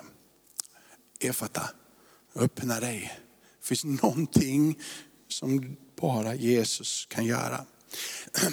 Efata, 1.21 1.71
öppna 2.35 2.81
dig 2.81 3.28
det 3.69 3.77
finns 3.77 4.03
någonting 4.03 4.79
som 5.29 5.77
bara 6.01 6.35
Jesus 6.35 7.07
kan 7.11 7.25
göra. 7.25 7.65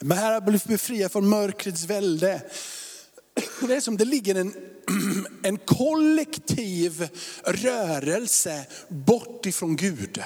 Men 0.00 0.18
här 0.18 0.32
har 0.32 0.40
blivit 0.40 0.64
befriad 0.64 1.12
från 1.12 1.28
mörkrets 1.28 1.84
välde. 1.84 2.42
Det 3.60 3.74
är 3.74 3.80
som 3.80 3.96
det 3.96 4.04
ligger 4.04 4.34
en, 4.34 4.54
en 5.42 5.58
kollektiv 5.58 7.08
rörelse 7.44 8.66
bort 8.88 9.46
ifrån 9.46 9.76
Gud. 9.76 10.22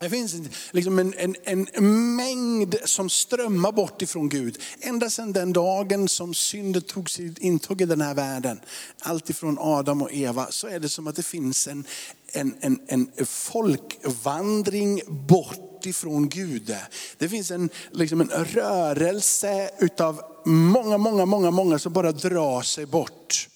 Det 0.00 0.10
finns 0.10 0.34
liksom 0.70 0.98
en, 0.98 1.14
en, 1.44 1.66
en, 1.72 2.16
mängd 2.16 2.76
som 2.84 3.10
strömmar 3.10 3.72
bort 3.72 4.02
ifrån 4.02 4.28
Gud. 4.28 4.58
Ända 4.80 5.10
sedan 5.10 5.32
den 5.32 5.52
dagen 5.52 6.08
som 6.08 6.34
synden 6.34 6.82
tog 6.82 7.10
sitt 7.10 7.38
intåg 7.38 7.80
i 7.80 7.84
den 7.84 8.00
här 8.00 8.14
världen, 8.14 8.60
alltifrån 9.00 9.58
Adam 9.60 10.02
och 10.02 10.12
Eva, 10.12 10.46
så 10.50 10.66
är 10.66 10.80
det 10.80 10.88
som 10.88 11.06
att 11.06 11.16
det 11.16 11.22
finns 11.22 11.68
en, 11.68 11.84
en, 12.32 12.54
en, 12.60 12.80
en 12.86 13.26
folkvandring 13.26 15.02
bort 15.08 15.86
ifrån 15.86 16.28
Gud. 16.28 16.76
Det 17.18 17.28
finns 17.28 17.50
en, 17.50 17.70
liksom 17.90 18.20
en 18.20 18.28
rörelse 18.30 19.70
utav 19.78 20.22
många, 20.44 20.98
många, 20.98 21.26
många, 21.26 21.50
många 21.50 21.78
som 21.78 21.92
bara 21.92 22.12
drar 22.12 22.62
sig 22.62 22.86
bort. 22.86 23.48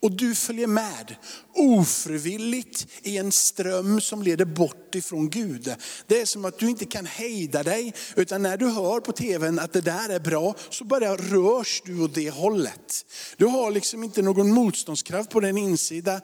Och 0.00 0.12
du 0.12 0.34
följer 0.34 0.66
med 0.66 1.16
ofrivilligt 1.54 2.86
i 3.02 3.16
en 3.16 3.32
ström 3.32 4.00
som 4.00 4.22
leder 4.22 4.44
bort 4.44 4.94
ifrån 4.94 5.30
Gud. 5.30 5.74
Det 6.06 6.20
är 6.20 6.26
som 6.26 6.44
att 6.44 6.58
du 6.58 6.70
inte 6.70 6.84
kan 6.84 7.06
hejda 7.06 7.62
dig, 7.62 7.94
utan 8.16 8.42
när 8.42 8.56
du 8.56 8.66
hör 8.66 9.00
på 9.00 9.12
tvn 9.12 9.58
att 9.58 9.72
det 9.72 9.80
där 9.80 10.08
är 10.08 10.20
bra, 10.20 10.54
så 10.70 10.84
bara 10.84 11.16
rörs 11.16 11.82
du 11.84 12.02
åt 12.02 12.14
det 12.14 12.30
hållet. 12.30 13.06
Du 13.36 13.46
har 13.46 13.70
liksom 13.70 14.04
inte 14.04 14.22
någon 14.22 14.52
motståndskraft 14.52 15.30
på 15.30 15.40
din 15.40 15.58
insida. 15.58 16.20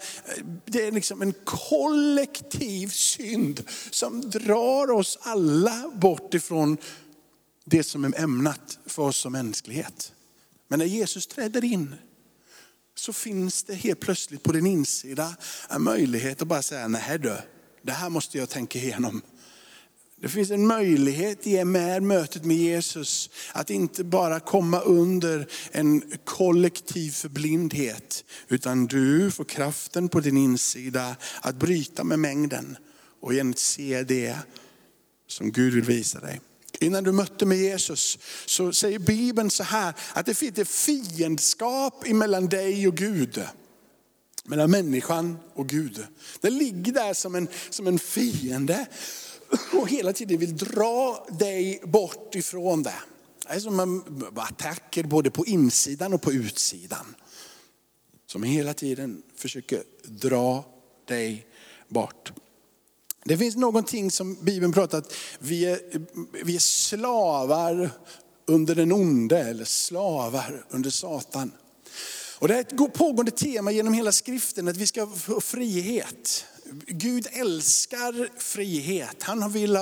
Det 0.64 0.86
är 0.86 0.92
liksom 0.92 1.22
en 1.22 1.34
kollektiv 1.44 2.88
synd 2.88 3.64
som 3.90 4.30
drar 4.30 4.90
oss 4.90 5.18
alla 5.20 5.90
bort 5.94 6.34
ifrån 6.34 6.76
det 7.64 7.82
som 7.82 8.04
är 8.04 8.20
ämnat 8.20 8.78
för 8.86 9.02
oss 9.02 9.16
som 9.16 9.32
mänsklighet. 9.32 10.12
Men 10.68 10.78
när 10.78 10.86
Jesus 10.86 11.26
träder 11.26 11.64
in, 11.64 11.94
så 12.94 13.12
finns 13.12 13.62
det 13.62 13.74
helt 13.74 14.00
plötsligt 14.00 14.42
på 14.42 14.52
din 14.52 14.66
insida 14.66 15.36
en 15.70 15.82
möjlighet 15.82 16.42
att 16.42 16.48
bara 16.48 16.62
säga, 16.62 16.88
nej 16.88 17.18
du, 17.18 17.36
det 17.82 17.92
här 17.92 18.10
måste 18.10 18.38
jag 18.38 18.48
tänka 18.48 18.78
igenom. 18.78 19.22
Det 20.16 20.28
finns 20.28 20.50
en 20.50 20.66
möjlighet 20.66 21.46
i 21.46 21.64
med 21.64 22.02
mötet 22.02 22.44
med 22.44 22.56
Jesus 22.56 23.30
att 23.52 23.70
inte 23.70 24.04
bara 24.04 24.40
komma 24.40 24.80
under 24.80 25.46
en 25.70 26.02
kollektiv 26.24 27.10
förblindhet, 27.10 28.24
utan 28.48 28.86
du 28.86 29.30
får 29.30 29.44
kraften 29.44 30.08
på 30.08 30.20
din 30.20 30.36
insida 30.36 31.16
att 31.40 31.56
bryta 31.56 32.04
med 32.04 32.18
mängden 32.18 32.76
och 33.20 33.32
igen 33.32 33.54
se 33.56 34.02
det 34.02 34.36
som 35.26 35.52
Gud 35.52 35.74
vill 35.74 35.84
visa 35.84 36.20
dig 36.20 36.40
innan 36.80 37.04
du 37.04 37.12
mötte 37.12 37.46
med 37.46 37.58
Jesus, 37.58 38.18
så 38.46 38.72
säger 38.72 38.98
Bibeln 38.98 39.50
så 39.50 39.62
här, 39.62 39.94
att 40.12 40.26
det 40.26 40.34
finns 40.34 40.58
ett 40.58 40.68
fiendskap 40.68 42.08
mellan 42.08 42.48
dig 42.48 42.88
och 42.88 42.96
Gud. 42.96 43.42
Mellan 44.44 44.70
människan 44.70 45.38
och 45.54 45.68
Gud. 45.68 46.06
Det 46.40 46.50
ligger 46.50 46.92
där 46.92 47.14
som 47.14 47.34
en, 47.34 47.48
som 47.70 47.86
en 47.86 47.98
fiende 47.98 48.86
och 49.72 49.88
hela 49.88 50.12
tiden 50.12 50.38
vill 50.38 50.56
dra 50.56 51.26
dig 51.38 51.80
bort 51.84 52.34
ifrån 52.34 52.82
det. 52.82 52.94
Det 53.46 53.54
är 53.54 53.60
som 53.60 53.80
en 53.80 54.02
attacker 54.36 55.04
både 55.04 55.30
på 55.30 55.46
insidan 55.46 56.14
och 56.14 56.22
på 56.22 56.32
utsidan. 56.32 57.14
Som 58.26 58.42
hela 58.42 58.74
tiden 58.74 59.22
försöker 59.36 59.82
dra 60.04 60.64
dig 61.04 61.46
bort. 61.88 62.32
Det 63.24 63.38
finns 63.38 63.56
någonting 63.56 64.10
som 64.10 64.44
Bibeln 64.44 64.72
pratar 64.72 64.98
att 64.98 65.14
vi 65.38 65.64
är, 65.64 65.80
vi 66.44 66.54
är 66.54 66.60
slavar 66.60 67.90
under 68.46 68.74
den 68.74 68.92
onde, 68.92 69.38
eller 69.38 69.64
slavar 69.64 70.64
under 70.70 70.90
Satan. 70.90 71.52
Och 72.38 72.48
det 72.48 72.54
är 72.54 72.60
ett 72.60 72.94
pågående 72.94 73.30
tema 73.30 73.70
genom 73.72 73.94
hela 73.94 74.12
skriften 74.12 74.68
att 74.68 74.76
vi 74.76 74.86
ska 74.86 75.06
få 75.06 75.40
frihet. 75.40 76.44
Gud 76.86 77.26
älskar 77.32 78.40
frihet. 78.40 79.22
Han 79.22 79.52
vill 79.52 79.78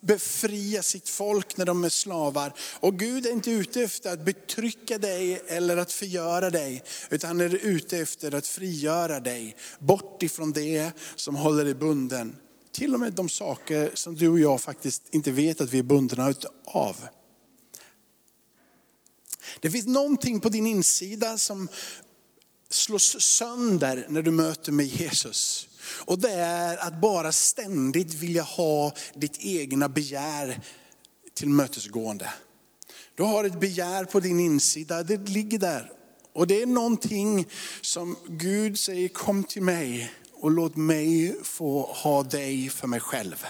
befria 0.00 0.82
sitt 0.82 1.08
folk 1.08 1.56
när 1.56 1.64
de 1.64 1.84
är 1.84 1.88
slavar. 1.88 2.52
Och 2.80 2.98
Gud 2.98 3.26
är 3.26 3.30
inte 3.30 3.50
ute 3.50 3.82
efter 3.82 4.12
att 4.12 4.24
betrycka 4.24 4.98
dig 4.98 5.42
eller 5.46 5.76
att 5.76 5.92
förgöra 5.92 6.50
dig. 6.50 6.82
Utan 7.10 7.28
han 7.28 7.40
är 7.40 7.54
ute 7.54 7.98
efter 7.98 8.34
att 8.34 8.46
frigöra 8.46 9.20
dig. 9.20 9.56
Bort 9.78 10.22
ifrån 10.22 10.52
det 10.52 10.92
som 11.16 11.36
håller 11.36 11.64
dig 11.64 11.74
bunden 11.74 12.36
till 12.76 12.94
och 12.94 13.00
med 13.00 13.12
de 13.12 13.28
saker 13.28 13.90
som 13.94 14.14
du 14.14 14.28
och 14.28 14.40
jag 14.40 14.60
faktiskt 14.60 15.02
inte 15.10 15.30
vet 15.30 15.60
att 15.60 15.72
vi 15.72 15.78
är 15.78 15.82
bundna 15.82 16.34
av. 16.64 16.96
Det 19.60 19.70
finns 19.70 19.86
någonting 19.86 20.40
på 20.40 20.48
din 20.48 20.66
insida 20.66 21.38
som 21.38 21.68
slås 22.70 23.20
sönder 23.20 24.06
när 24.08 24.22
du 24.22 24.30
möter 24.30 24.72
med 24.72 24.86
Jesus. 24.86 25.68
Och 26.04 26.18
det 26.18 26.32
är 26.32 26.76
att 26.76 27.00
bara 27.00 27.32
ständigt 27.32 28.14
vilja 28.14 28.42
ha 28.42 28.92
ditt 29.14 29.38
egna 29.38 29.88
begär 29.88 30.60
till 31.34 31.48
mötesgående. 31.48 32.32
Du 33.14 33.22
har 33.22 33.44
ett 33.44 33.60
begär 33.60 34.04
på 34.04 34.20
din 34.20 34.40
insida, 34.40 35.02
det 35.02 35.28
ligger 35.28 35.58
där. 35.58 35.92
Och 36.32 36.46
det 36.46 36.62
är 36.62 36.66
någonting 36.66 37.46
som 37.80 38.16
Gud 38.28 38.78
säger, 38.78 39.08
kom 39.08 39.44
till 39.44 39.62
mig 39.62 40.12
och 40.46 40.52
låt 40.52 40.76
mig 40.76 41.36
få 41.42 41.82
ha 41.82 42.22
dig 42.22 42.68
för 42.68 42.88
mig 42.88 43.00
själv. 43.00 43.44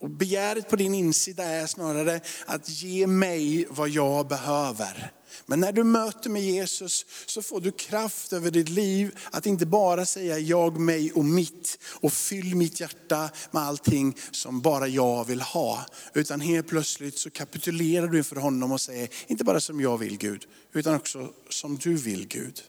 Och 0.00 0.10
begäret 0.10 0.70
på 0.70 0.76
din 0.76 0.94
insida 0.94 1.44
är 1.44 1.66
snarare 1.66 2.20
att 2.46 2.68
ge 2.68 3.06
mig 3.06 3.66
vad 3.70 3.88
jag 3.88 4.28
behöver. 4.28 5.12
Men 5.46 5.60
när 5.60 5.72
du 5.72 5.84
möter 5.84 6.30
med 6.30 6.42
Jesus 6.42 7.06
så 7.26 7.42
får 7.42 7.60
du 7.60 7.72
kraft 7.72 8.32
över 8.32 8.50
ditt 8.50 8.68
liv 8.68 9.18
att 9.30 9.46
inte 9.46 9.66
bara 9.66 10.06
säga 10.06 10.38
jag, 10.38 10.80
mig 10.80 11.12
och 11.12 11.24
mitt 11.24 11.78
och 12.00 12.12
fyll 12.12 12.54
mitt 12.54 12.80
hjärta 12.80 13.30
med 13.50 13.62
allting 13.62 14.16
som 14.30 14.60
bara 14.60 14.88
jag 14.88 15.24
vill 15.24 15.40
ha. 15.40 15.86
Utan 16.14 16.40
helt 16.40 16.68
plötsligt 16.68 17.18
så 17.18 17.30
kapitulerar 17.30 18.06
du 18.06 18.18
inför 18.18 18.36
honom 18.36 18.72
och 18.72 18.80
säger, 18.80 19.08
inte 19.26 19.44
bara 19.44 19.60
som 19.60 19.80
jag 19.80 19.98
vill 19.98 20.18
Gud, 20.18 20.46
utan 20.72 20.94
också 20.94 21.32
som 21.50 21.76
du 21.76 21.94
vill 21.94 22.28
Gud. 22.28 22.62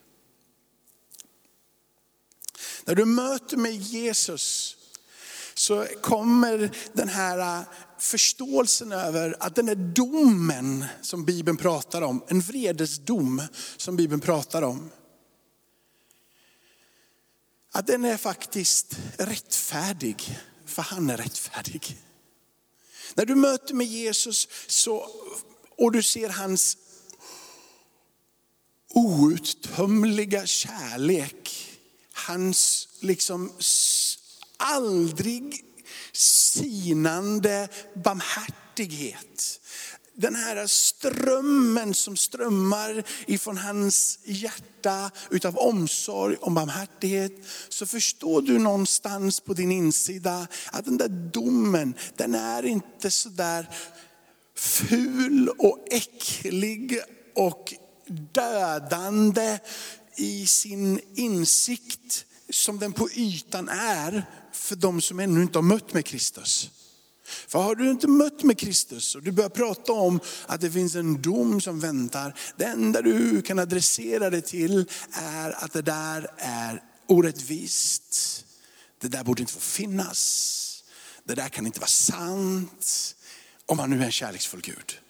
När 2.84 2.94
du 2.94 3.04
möter 3.04 3.56
med 3.56 3.74
Jesus 3.74 4.76
så 5.54 5.86
kommer 6.02 6.70
den 6.92 7.08
här 7.08 7.58
äh, 7.58 7.66
förståelsen 7.98 8.92
över 8.92 9.36
att 9.40 9.54
den 9.54 9.68
här 9.68 9.74
domen 9.74 10.84
som 11.02 11.24
Bibeln 11.24 11.56
pratar 11.56 12.02
om, 12.02 12.24
en 12.28 12.40
vredesdom 12.40 13.42
som 13.76 13.96
Bibeln 13.96 14.20
pratar 14.20 14.62
om. 14.62 14.90
Att 17.72 17.86
den 17.86 18.04
är 18.04 18.16
faktiskt 18.16 18.96
rättfärdig, 19.18 20.38
för 20.66 20.82
han 20.82 21.10
är 21.10 21.16
rättfärdig. 21.16 21.98
När 23.14 23.26
du 23.26 23.34
möter 23.34 23.74
med 23.74 23.86
Jesus 23.86 24.48
så, 24.66 25.08
och 25.78 25.92
du 25.92 26.02
ser 26.02 26.28
hans 26.28 26.76
outtömliga 28.94 30.46
kärlek 30.46 31.59
hans 32.26 32.88
liksom 33.00 33.52
aldrig 34.56 35.64
sinande 36.12 37.68
barmhärtighet. 37.94 39.60
Den 40.14 40.34
här 40.34 40.66
strömmen 40.66 41.94
som 41.94 42.16
strömmar 42.16 43.04
ifrån 43.26 43.58
hans 43.58 44.18
hjärta 44.24 45.10
utav 45.30 45.58
omsorg 45.58 46.36
och 46.36 46.52
barmhärtighet. 46.52 47.32
Så 47.68 47.86
förstår 47.86 48.42
du 48.42 48.58
någonstans 48.58 49.40
på 49.40 49.54
din 49.54 49.72
insida 49.72 50.48
att 50.72 50.84
den 50.84 50.96
där 50.96 51.08
domen, 51.08 51.94
den 52.16 52.34
är 52.34 52.64
inte 52.64 53.10
så 53.10 53.28
där 53.28 53.70
ful 54.56 55.48
och 55.48 55.78
äcklig 55.90 57.00
och 57.34 57.74
dödande 58.32 59.58
i 60.20 60.46
sin 60.46 61.00
insikt 61.14 62.24
som 62.50 62.78
den 62.78 62.92
på 62.92 63.10
ytan 63.10 63.68
är 63.68 64.24
för 64.52 64.76
de 64.76 65.00
som 65.00 65.20
ännu 65.20 65.42
inte 65.42 65.58
har 65.58 65.62
mött 65.62 65.92
med 65.92 66.04
Kristus. 66.04 66.70
För 67.24 67.58
har 67.58 67.74
du 67.74 67.90
inte 67.90 68.08
mött 68.08 68.42
med 68.42 68.58
Kristus 68.58 69.14
och 69.14 69.22
du 69.22 69.32
börjar 69.32 69.50
prata 69.50 69.92
om 69.92 70.20
att 70.46 70.60
det 70.60 70.70
finns 70.70 70.94
en 70.94 71.22
dom 71.22 71.60
som 71.60 71.80
väntar. 71.80 72.38
Det 72.56 72.64
enda 72.64 73.02
du 73.02 73.42
kan 73.42 73.58
adressera 73.58 74.30
det 74.30 74.40
till 74.40 74.88
är 75.12 75.64
att 75.64 75.72
det 75.72 75.82
där 75.82 76.30
är 76.36 76.82
orättvist. 77.06 78.44
Det 79.00 79.08
där 79.08 79.24
borde 79.24 79.42
inte 79.42 79.52
få 79.52 79.60
finnas. 79.60 80.84
Det 81.24 81.34
där 81.34 81.48
kan 81.48 81.66
inte 81.66 81.80
vara 81.80 81.88
sant. 81.88 83.16
Om 83.66 83.76
man 83.76 83.90
nu 83.90 84.00
är 84.00 84.04
en 84.04 84.12
kärleksfull 84.12 84.60
Gud. 84.60 85.00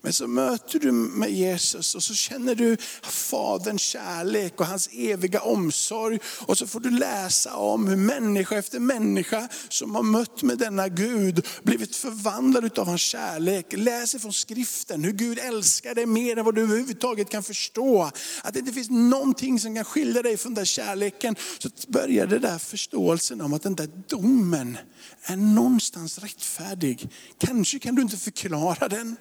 Men 0.00 0.12
så 0.12 0.26
möter 0.26 0.78
du 0.78 0.92
med 0.92 1.30
Jesus 1.30 1.94
och 1.94 2.02
så 2.02 2.14
känner 2.14 2.54
du 2.54 2.76
Faderns 3.02 3.82
kärlek 3.82 4.60
och 4.60 4.66
hans 4.66 4.88
eviga 4.92 5.40
omsorg. 5.40 6.18
Och 6.38 6.58
så 6.58 6.66
får 6.66 6.80
du 6.80 6.90
läsa 6.90 7.56
om 7.56 7.88
hur 7.88 7.96
människa 7.96 8.56
efter 8.56 8.80
människa 8.80 9.48
som 9.68 9.94
har 9.94 10.02
mött 10.02 10.42
med 10.42 10.58
denna 10.58 10.88
Gud, 10.88 11.46
blivit 11.62 11.96
förvandlad 11.96 12.78
av 12.78 12.86
hans 12.86 13.00
kärlek. 13.00 13.66
Läs 13.72 14.16
från 14.22 14.32
skriften 14.32 15.04
hur 15.04 15.12
Gud 15.12 15.38
älskar 15.38 15.94
dig 15.94 16.06
mer 16.06 16.38
än 16.38 16.44
vad 16.44 16.54
du 16.54 16.62
överhuvudtaget 16.62 17.30
kan 17.30 17.42
förstå. 17.42 18.10
Att 18.42 18.54
det 18.54 18.58
inte 18.58 18.72
finns 18.72 18.90
någonting 18.90 19.60
som 19.60 19.74
kan 19.74 19.84
skilja 19.84 20.22
dig 20.22 20.36
från 20.36 20.54
den 20.54 20.60
där 20.60 20.64
kärleken. 20.64 21.36
Så 21.58 21.68
börjar 21.88 22.26
det 22.26 22.38
där 22.38 22.58
förståelsen 22.58 23.40
om 23.40 23.52
att 23.52 23.62
den 23.62 23.74
där 23.74 23.88
domen 24.08 24.78
är 25.22 25.36
någonstans 25.36 26.18
rättfärdig. 26.18 27.10
Kanske 27.38 27.78
kan 27.78 27.94
du 27.94 28.02
inte 28.02 28.16
förklara 28.16 28.88
den. 28.88 29.16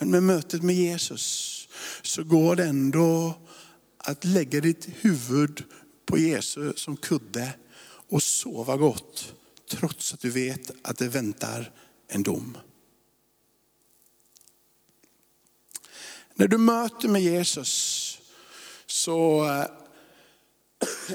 Men 0.00 0.10
med 0.10 0.22
mötet 0.22 0.62
med 0.62 0.74
Jesus 0.74 1.68
så 2.02 2.24
går 2.24 2.56
det 2.56 2.64
ändå 2.64 3.34
att 3.96 4.24
lägga 4.24 4.60
ditt 4.60 4.88
huvud 5.00 5.64
på 6.06 6.18
Jesus 6.18 6.80
som 6.80 6.96
kudde 6.96 7.54
och 8.08 8.22
sova 8.22 8.76
gott. 8.76 9.34
Trots 9.70 10.14
att 10.14 10.20
du 10.20 10.30
vet 10.30 10.70
att 10.82 10.98
det 10.98 11.08
väntar 11.08 11.72
en 12.08 12.22
dom. 12.22 12.56
När 16.34 16.48
du 16.48 16.58
möter 16.58 17.08
med 17.08 17.22
Jesus 17.22 18.18
så 18.86 19.44
eh, 19.44 19.66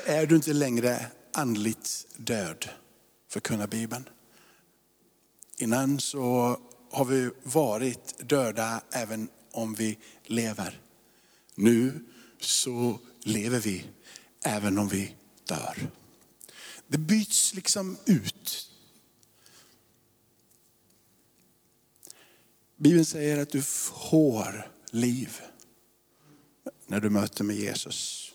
är 0.06 0.26
du 0.26 0.36
inte 0.36 0.54
längre 0.54 1.06
andligt 1.34 2.08
död, 2.18 2.70
förkunnar 3.30 3.68
Bibeln. 3.68 4.10
Innan 5.58 6.00
så 6.00 6.58
har 6.96 7.06
vi 7.06 7.30
varit 7.44 8.30
döda 8.30 8.82
även 8.92 9.30
om 9.52 9.76
vi 9.76 9.98
lever. 10.24 10.82
Nu 11.56 12.06
så 12.40 13.00
lever 13.24 13.60
vi 13.60 13.86
även 14.44 14.78
om 14.78 14.88
vi 14.88 15.16
dör. 15.44 15.92
Det 16.88 16.98
byts 16.98 17.54
liksom 17.54 17.98
ut. 18.06 18.72
Bibeln 22.78 23.06
säger 23.06 23.42
att 23.42 23.50
du 23.50 23.62
får 23.62 24.72
liv 24.92 25.42
när 26.88 27.00
du 27.00 27.10
möter 27.10 27.44
med 27.44 27.56
Jesus. 27.56 28.32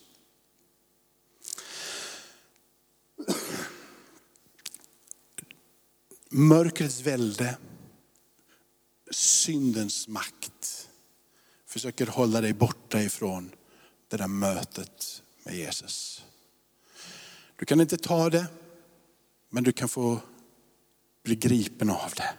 Mörkrets 6.29 7.00
välde 7.00 7.59
syndens 9.11 10.09
makt 10.09 10.88
försöker 11.67 12.07
hålla 12.07 12.40
dig 12.40 12.52
borta 12.52 13.02
ifrån 13.02 13.50
det 14.09 14.17
där 14.17 14.29
mötet 14.29 15.23
med 15.45 15.55
Jesus. 15.55 16.25
Du 17.57 17.67
kan 17.67 17.81
inte 17.81 17.97
ta 17.97 18.31
det, 18.31 18.47
men 19.49 19.64
du 19.64 19.73
kan 19.73 19.88
få 19.88 20.21
bli 21.23 21.35
gripen 21.35 21.90
av 21.90 22.12
det. 22.17 22.35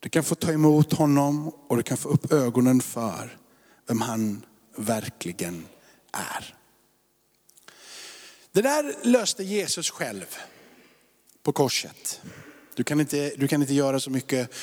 Du 0.00 0.08
kan 0.08 0.24
få 0.24 0.34
ta 0.34 0.52
emot 0.52 0.92
honom 0.92 1.48
och 1.48 1.76
du 1.76 1.82
kan 1.82 1.96
få 1.96 2.08
upp 2.08 2.32
ögonen 2.32 2.80
för 2.80 3.38
vem 3.86 4.00
han 4.00 4.46
verkligen 4.76 5.66
är. 6.12 6.54
Det 8.52 8.62
där 8.62 8.94
löste 9.02 9.44
Jesus 9.44 9.90
själv 9.90 10.36
på 11.42 11.52
korset. 11.52 12.20
Du 12.74 12.84
kan 12.84 13.00
inte, 13.00 13.32
du 13.36 13.48
kan 13.48 13.62
inte 13.62 13.74
göra 13.74 14.00
så 14.00 14.10
mycket 14.10 14.54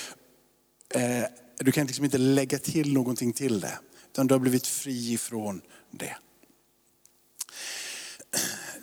Eh, 0.94 1.24
du 1.58 1.72
kan 1.72 1.88
liksom 1.88 2.06
inte 2.06 2.18
lägga 2.18 2.60
till 2.60 2.94
någonting 2.94 3.34
till 3.34 3.60
det. 3.60 3.80
Utan 4.12 4.28
du 4.28 4.34
har 4.34 4.40
blivit 4.40 4.68
fri 4.68 5.14
ifrån 5.14 5.62
det. 5.92 6.16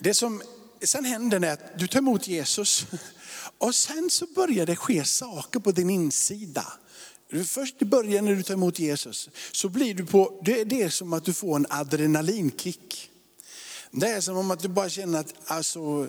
Det 0.01 0.15
som 0.15 0.43
sen 0.83 1.05
händer 1.05 1.45
är 1.45 1.53
att 1.53 1.79
du 1.79 1.89
tar 1.89 1.99
emot 1.99 2.29
Jesus 2.29 2.87
och 3.59 3.75
sen 3.75 4.11
så 4.11 4.27
börjar 4.27 4.67
det 4.67 4.77
ske 4.77 5.05
saker 5.05 5.61
på 5.61 5.73
din 5.73 5.91
insida. 5.91 6.67
Först 7.47 7.83
i 7.83 7.85
början 7.85 8.25
när 8.25 8.35
du 8.35 8.43
tar 8.43 8.55
emot 8.55 8.79
Jesus 8.79 9.31
så 9.53 9.69
blir 9.69 9.95
du 9.95 10.07
på, 10.07 10.41
det, 10.45 10.65
det 10.65 10.91
som 10.91 11.13
att 11.13 11.25
du 11.25 11.33
får 11.33 11.57
en 11.57 11.67
adrenalinkick. 11.71 13.11
Det 13.91 14.07
är 14.07 14.21
som 14.21 14.37
om 14.37 14.51
att 14.51 14.61
du 14.61 14.69
bara 14.69 14.89
känner 14.89 15.21
att, 15.21 15.35
alltså, 15.45 16.09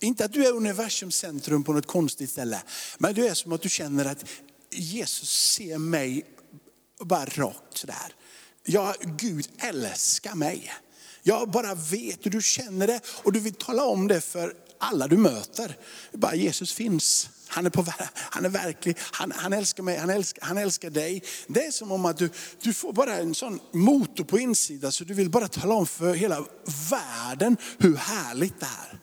inte 0.00 0.24
att 0.24 0.32
du 0.32 0.46
är 0.46 0.52
universums 0.52 1.16
centrum 1.16 1.64
på 1.64 1.72
något 1.72 1.86
konstigt 1.86 2.30
ställe, 2.30 2.62
men 2.98 3.14
det 3.14 3.28
är 3.28 3.34
som 3.34 3.52
att 3.52 3.62
du 3.62 3.68
känner 3.68 4.04
att 4.04 4.24
Jesus 4.70 5.30
ser 5.30 5.78
mig 5.78 6.24
bara 7.00 7.24
rakt 7.24 7.78
sådär. 7.78 8.14
Ja, 8.64 8.94
Gud 9.00 9.48
älskar 9.58 10.34
mig. 10.34 10.72
Jag 11.22 11.50
bara 11.50 11.74
vet 11.74 12.26
hur 12.26 12.30
du 12.30 12.42
känner 12.42 12.86
det 12.86 13.00
och 13.06 13.32
du 13.32 13.40
vill 13.40 13.54
tala 13.54 13.84
om 13.84 14.08
det 14.08 14.20
för 14.20 14.54
alla 14.78 15.08
du 15.08 15.16
möter. 15.16 15.76
Bara 16.12 16.34
Jesus 16.34 16.72
finns. 16.72 17.28
Han 17.48 17.66
är, 17.66 17.70
på, 17.70 17.84
han 18.14 18.44
är 18.44 18.48
verklig, 18.48 18.96
han, 19.00 19.32
han 19.36 19.52
älskar 19.52 19.82
mig, 19.82 19.96
han 19.96 20.10
älskar, 20.10 20.46
han 20.46 20.58
älskar 20.58 20.90
dig. 20.90 21.22
Det 21.46 21.66
är 21.66 21.70
som 21.70 21.92
om 21.92 22.04
att 22.04 22.18
du, 22.18 22.30
du 22.62 22.74
får 22.74 22.92
bara 22.92 23.16
en 23.16 23.34
sån 23.34 23.60
motor 23.72 24.24
på 24.24 24.38
insidan 24.38 24.92
så 24.92 25.04
du 25.04 25.14
vill 25.14 25.30
bara 25.30 25.48
tala 25.48 25.74
om 25.74 25.86
för 25.86 26.14
hela 26.14 26.44
världen 26.90 27.56
hur 27.78 27.96
härligt 27.96 28.60
det 28.60 28.66
är. 28.66 28.98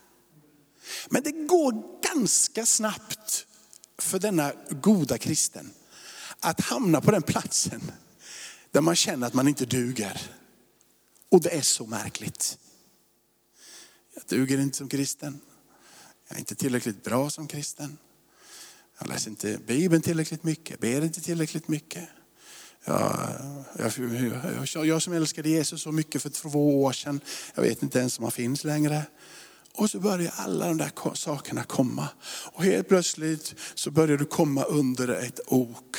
Men 1.09 1.23
det 1.23 1.31
går 1.31 2.01
ganska 2.13 2.65
snabbt 2.65 3.45
för 3.97 4.19
denna 4.19 4.53
goda 4.69 5.17
kristen 5.17 5.73
att 6.39 6.61
hamna 6.61 7.01
på 7.01 7.11
den 7.11 7.21
platsen 7.21 7.91
där 8.71 8.81
man 8.81 8.95
känner 8.95 9.27
att 9.27 9.33
man 9.33 9.47
inte 9.47 9.65
duger. 9.65 10.21
Och 11.29 11.41
det 11.41 11.49
är 11.49 11.61
så 11.61 11.85
märkligt. 11.85 12.57
Jag 14.13 14.23
duger 14.27 14.59
inte 14.59 14.77
som 14.77 14.89
kristen. 14.89 15.39
Jag 16.27 16.35
är 16.35 16.39
inte 16.39 16.55
tillräckligt 16.55 17.03
bra 17.03 17.29
som 17.29 17.47
kristen. 17.47 17.97
Jag 18.99 19.07
läser 19.07 19.29
inte 19.29 19.57
Bibeln 19.67 20.01
tillräckligt 20.01 20.43
mycket, 20.43 20.79
ber 20.79 21.01
inte 21.01 21.21
tillräckligt 21.21 21.67
mycket. 21.67 22.09
Jag, 22.85 23.63
jag, 23.77 23.91
jag, 24.73 24.85
jag 24.85 25.01
som 25.01 25.13
älskade 25.13 25.49
Jesus 25.49 25.81
så 25.81 25.91
mycket 25.91 26.21
för 26.21 26.29
två 26.29 26.83
år 26.83 26.91
sedan, 26.91 27.19
jag 27.55 27.63
vet 27.63 27.83
inte 27.83 27.99
ens 27.99 28.17
om 28.17 28.23
han 28.23 28.31
finns 28.31 28.63
längre. 28.63 29.05
Och 29.77 29.91
så 29.91 29.99
börjar 29.99 30.33
alla 30.35 30.67
de 30.67 30.77
där 30.77 31.15
sakerna 31.15 31.63
komma. 31.63 32.07
Och 32.51 32.63
helt 32.63 32.87
plötsligt 32.87 33.55
så 33.75 33.91
börjar 33.91 34.17
du 34.17 34.25
komma 34.25 34.63
under 34.63 35.07
ett 35.07 35.39
ok. 35.47 35.97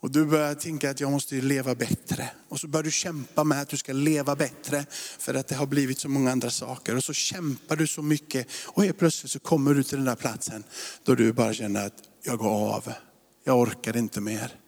Och 0.00 0.10
du 0.10 0.24
börjar 0.24 0.54
tänka 0.54 0.90
att 0.90 1.00
jag 1.00 1.10
måste 1.10 1.34
leva 1.34 1.74
bättre. 1.74 2.30
Och 2.48 2.60
så 2.60 2.68
börjar 2.68 2.84
du 2.84 2.90
kämpa 2.90 3.44
med 3.44 3.62
att 3.62 3.68
du 3.68 3.76
ska 3.76 3.92
leva 3.92 4.36
bättre 4.36 4.86
för 5.18 5.34
att 5.34 5.48
det 5.48 5.54
har 5.54 5.66
blivit 5.66 5.98
så 5.98 6.08
många 6.08 6.32
andra 6.32 6.50
saker. 6.50 6.96
Och 6.96 7.04
så 7.04 7.12
kämpar 7.12 7.76
du 7.76 7.86
så 7.86 8.02
mycket 8.02 8.46
och 8.64 8.84
helt 8.84 8.98
plötsligt 8.98 9.32
så 9.32 9.38
kommer 9.38 9.74
du 9.74 9.82
till 9.82 9.96
den 9.96 10.04
där 10.04 10.14
platsen 10.14 10.64
då 11.04 11.14
du 11.14 11.32
bara 11.32 11.54
känner 11.54 11.86
att 11.86 12.02
jag 12.22 12.38
går 12.38 12.74
av. 12.74 12.92
Jag 13.44 13.58
orkar 13.58 13.96
inte 13.96 14.20
mer. 14.20 14.65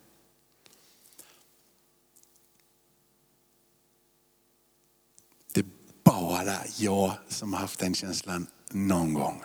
Bara 6.09 6.57
jag 6.77 7.13
som 7.29 7.53
har 7.53 7.61
haft 7.61 7.79
den 7.79 7.95
känslan 7.95 8.47
någon 8.71 9.15
gång. 9.15 9.43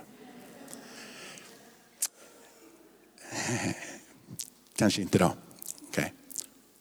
Kanske 4.76 5.02
inte 5.02 5.18
då. 5.18 5.34
Okay. 5.88 6.10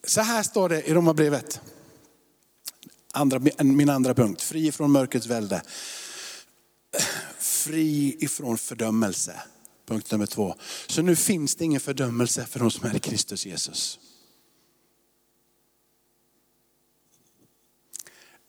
Så 0.07 0.21
här 0.21 0.43
står 0.43 0.69
det 0.69 0.83
i 0.83 0.95
Romarbrevet. 0.95 1.61
Andra, 3.13 3.41
min 3.59 3.91
andra 3.91 4.15
punkt, 4.15 4.43
fri 4.43 4.73
från 4.73 4.93
mörkrets 4.93 5.27
välde. 5.27 5.63
Fri 7.39 8.17
ifrån 8.21 8.59
fördömelse. 8.59 9.43
Punkt 9.87 10.11
nummer 10.11 10.27
två. 10.27 10.55
Så 10.87 11.03
nu 11.03 11.17
finns 11.17 11.55
det 11.55 11.65
ingen 11.65 11.81
fördömelse 11.81 12.47
för 12.47 12.59
de 12.59 12.71
som 12.71 12.91
är 12.91 12.97
i 12.97 13.01
Kristus 13.01 13.47
Jesus. 13.47 13.99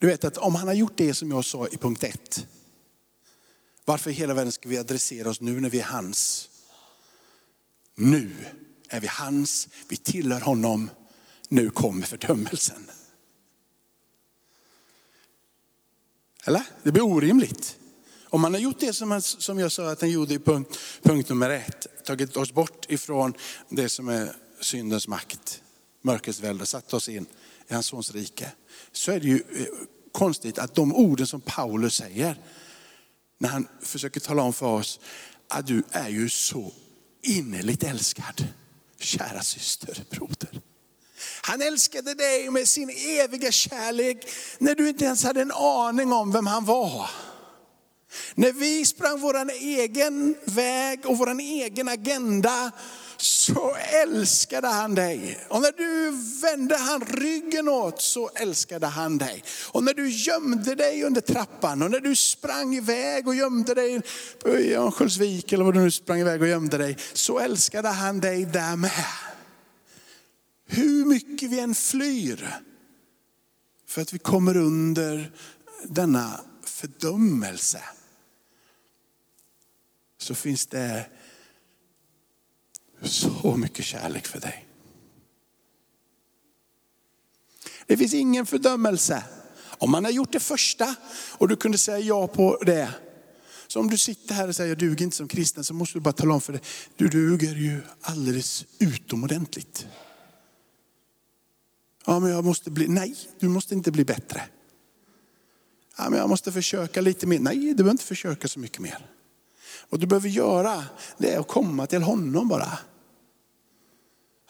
Du 0.04 0.08
vet 0.08 0.24
att 0.24 0.38
om 0.38 0.54
han 0.54 0.68
har 0.68 0.74
gjort 0.74 0.96
det 0.96 1.14
som 1.14 1.30
jag 1.30 1.44
sa 1.44 1.68
i 1.68 1.76
punkt 1.76 2.04
ett. 2.04 2.46
Varför 3.84 4.10
i 4.10 4.12
hela 4.12 4.34
världen 4.34 4.52
ska 4.52 4.68
vi 4.68 4.78
adressera 4.78 5.30
oss 5.30 5.40
nu 5.40 5.60
när 5.60 5.70
vi 5.70 5.80
är 5.80 5.84
hans? 5.84 6.48
Nu 7.94 8.30
är 8.88 9.00
vi 9.00 9.06
hans, 9.06 9.68
vi 9.88 9.96
tillhör 9.96 10.40
honom. 10.40 10.90
Nu 11.48 11.70
kommer 11.70 12.06
fördömelsen. 12.06 12.90
Eller? 16.44 16.62
Det 16.82 16.92
blir 16.92 17.04
orimligt. 17.04 17.78
Om 18.24 18.40
man 18.40 18.54
har 18.54 18.60
gjort 18.60 18.80
det 18.80 18.92
som, 18.92 19.22
som 19.22 19.58
jag 19.58 19.72
sa 19.72 19.90
att 19.90 20.00
han 20.00 20.10
gjorde 20.10 20.34
i 20.34 20.38
punkt, 20.38 20.78
punkt 21.02 21.28
nummer 21.28 21.50
ett, 21.50 21.86
tagit 22.04 22.36
oss 22.36 22.52
bort 22.52 22.86
ifrån 22.88 23.34
det 23.68 23.88
som 23.88 24.08
är 24.08 24.36
syndens 24.60 25.08
makt, 25.08 25.62
mörkrets 26.02 26.40
välde, 26.40 26.66
satt 26.66 26.94
oss 26.94 27.08
in 27.08 27.26
i 27.68 27.74
hans 27.74 27.86
sons 27.86 28.14
rike. 28.14 28.52
Så 28.92 29.12
är 29.12 29.20
det 29.20 29.26
ju 29.26 29.36
eh, 29.36 29.66
konstigt 30.14 30.58
att 30.58 30.74
de 30.74 30.94
orden 30.94 31.26
som 31.26 31.40
Paulus 31.40 31.96
säger, 31.96 32.38
när 33.38 33.48
han 33.48 33.68
försöker 33.82 34.20
tala 34.20 34.42
om 34.42 34.52
för 34.52 34.66
oss 34.66 35.00
att 35.48 35.66
du 35.66 35.82
är 35.90 36.08
ju 36.08 36.28
så 36.28 36.72
innerligt 37.22 37.82
älskad, 37.82 38.46
kära 38.98 39.42
syster, 39.42 40.04
broder. 40.10 40.60
Han 41.42 41.62
älskade 41.62 42.14
dig 42.14 42.50
med 42.50 42.68
sin 42.68 42.90
eviga 42.90 43.52
kärlek 43.52 44.26
när 44.58 44.74
du 44.74 44.88
inte 44.88 45.04
ens 45.04 45.24
hade 45.24 45.42
en 45.42 45.52
aning 45.52 46.12
om 46.12 46.32
vem 46.32 46.46
han 46.46 46.64
var. 46.64 47.10
När 48.34 48.52
vi 48.52 48.84
sprang 48.84 49.20
vår 49.20 49.50
egen 49.50 50.36
väg 50.44 51.06
och 51.06 51.18
vår 51.18 51.40
egen 51.40 51.88
agenda 51.88 52.72
så 53.16 53.74
älskade 54.02 54.68
han 54.68 54.94
dig. 54.94 55.46
Och 55.48 55.62
när 55.62 55.72
du 55.72 56.10
vände 56.40 56.76
han 56.76 57.00
ryggen 57.00 57.68
åt 57.68 58.02
så 58.02 58.30
älskade 58.34 58.86
han 58.86 59.18
dig. 59.18 59.44
Och 59.72 59.84
när 59.84 59.94
du 59.94 60.08
gömde 60.08 60.74
dig 60.74 61.04
under 61.04 61.20
trappan 61.20 61.82
och 61.82 61.90
när 61.90 62.00
du 62.00 62.16
sprang 62.16 62.74
iväg 62.74 63.28
och 63.28 63.34
gömde 63.34 63.74
dig 63.74 64.00
i 64.44 64.74
Örnsköldsvik 64.74 65.52
eller 65.52 65.64
vad 65.64 65.74
du 65.74 65.80
nu 65.80 65.90
sprang 65.90 66.20
iväg 66.20 66.42
och 66.42 66.48
gömde 66.48 66.78
dig, 66.78 66.96
så 67.12 67.38
älskade 67.38 67.88
han 67.88 68.20
dig 68.20 68.44
där 68.44 68.76
med. 68.76 69.04
Hur 70.66 71.04
mycket 71.04 71.50
vi 71.50 71.60
än 71.60 71.74
flyr 71.74 72.54
för 73.86 74.02
att 74.02 74.12
vi 74.12 74.18
kommer 74.18 74.56
under 74.56 75.32
denna 75.84 76.40
fördömelse 76.64 77.82
så 80.18 80.34
finns 80.34 80.66
det 80.66 81.06
så 83.04 83.56
mycket 83.56 83.84
kärlek 83.84 84.26
för 84.26 84.40
dig. 84.40 84.66
Det 87.86 87.96
finns 87.96 88.14
ingen 88.14 88.46
fördömelse. 88.46 89.24
Om 89.78 89.90
man 89.90 90.04
har 90.04 90.12
gjort 90.12 90.32
det 90.32 90.40
första 90.40 90.94
och 91.38 91.48
du 91.48 91.56
kunde 91.56 91.78
säga 91.78 91.98
ja 91.98 92.26
på 92.26 92.58
det. 92.66 92.94
Så 93.66 93.80
om 93.80 93.90
du 93.90 93.98
sitter 93.98 94.34
här 94.34 94.48
och 94.48 94.56
säger 94.56 94.68
jag 94.68 94.78
duger 94.78 95.04
inte 95.04 95.16
som 95.16 95.28
kristen 95.28 95.64
så 95.64 95.74
måste 95.74 95.98
du 95.98 96.00
bara 96.00 96.12
tala 96.12 96.34
om 96.34 96.40
för 96.40 96.52
dig, 96.52 96.62
du 96.96 97.08
duger 97.08 97.54
ju 97.54 97.80
alldeles 98.00 98.66
utomordentligt. 98.78 99.86
Ja 102.06 102.20
men 102.20 102.30
jag 102.30 102.44
måste 102.44 102.70
bli, 102.70 102.88
nej 102.88 103.16
du 103.38 103.48
måste 103.48 103.74
inte 103.74 103.90
bli 103.90 104.04
bättre. 104.04 104.42
Ja, 105.98 106.10
men 106.10 106.18
jag 106.18 106.28
måste 106.28 106.52
försöka 106.52 107.00
lite 107.00 107.26
mer. 107.26 107.38
Nej, 107.38 107.56
du 107.56 107.74
behöver 107.74 107.90
inte 107.90 108.04
försöka 108.04 108.48
så 108.48 108.60
mycket 108.60 108.78
mer. 108.78 109.06
Vad 109.88 110.00
du 110.00 110.06
behöver 110.06 110.28
göra 110.28 110.84
det 111.18 111.30
är 111.34 111.40
att 111.40 111.48
komma 111.48 111.86
till 111.86 112.02
honom 112.02 112.48
bara. 112.48 112.78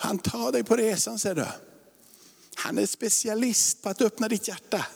Han 0.05 0.19
tar 0.19 0.53
dig 0.53 0.65
på 0.65 0.77
resan 0.77 1.19
ser 1.19 1.35
du. 1.35 1.47
Han 2.55 2.79
är 2.79 2.87
specialist 2.87 3.83
på 3.83 3.89
att 3.89 4.01
öppna 4.01 4.29
ditt 4.29 4.49
hjärta. 4.49 4.87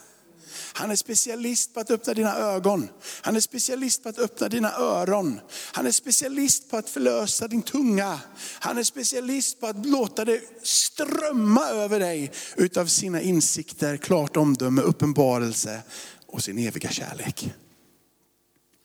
Han 0.73 0.91
är 0.91 0.95
specialist 0.95 1.73
på 1.73 1.79
att 1.79 1.91
öppna 1.91 2.13
dina 2.13 2.35
ögon. 2.35 2.89
Han 3.21 3.35
är 3.35 3.39
specialist 3.39 4.03
på 4.03 4.09
att 4.09 4.19
öppna 4.19 4.49
dina 4.49 4.73
öron. 4.73 5.39
Han 5.73 5.87
är 5.87 5.91
specialist 5.91 6.69
på 6.69 6.77
att 6.77 6.89
förlösa 6.89 7.47
din 7.47 7.61
tunga. 7.61 8.19
Han 8.59 8.77
är 8.77 8.83
specialist 8.83 9.59
på 9.59 9.67
att 9.67 9.85
låta 9.85 10.25
det 10.25 10.41
strömma 10.63 11.69
över 11.69 11.99
dig 11.99 12.31
utav 12.55 12.85
sina 12.85 13.21
insikter, 13.21 13.97
klart 13.97 14.37
omdöme, 14.37 14.81
uppenbarelse 14.81 15.81
och 16.25 16.43
sin 16.43 16.57
eviga 16.57 16.89
kärlek. 16.89 17.53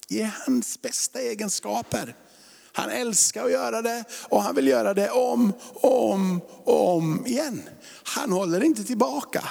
Ge 0.09 0.31
hans 0.47 0.83
bästa 0.83 1.21
egenskaper. 1.21 2.15
Han 2.77 2.91
älskar 2.91 3.45
att 3.45 3.51
göra 3.51 3.83
det 3.83 4.05
och 4.29 4.43
han 4.43 4.55
vill 4.55 4.67
göra 4.67 4.95
det 4.95 5.11
om, 5.11 5.53
om, 5.75 6.41
om 6.65 7.27
igen. 7.27 7.63
Han 8.03 8.33
håller 8.33 8.65
inte 8.65 8.85
tillbaka. 8.85 9.45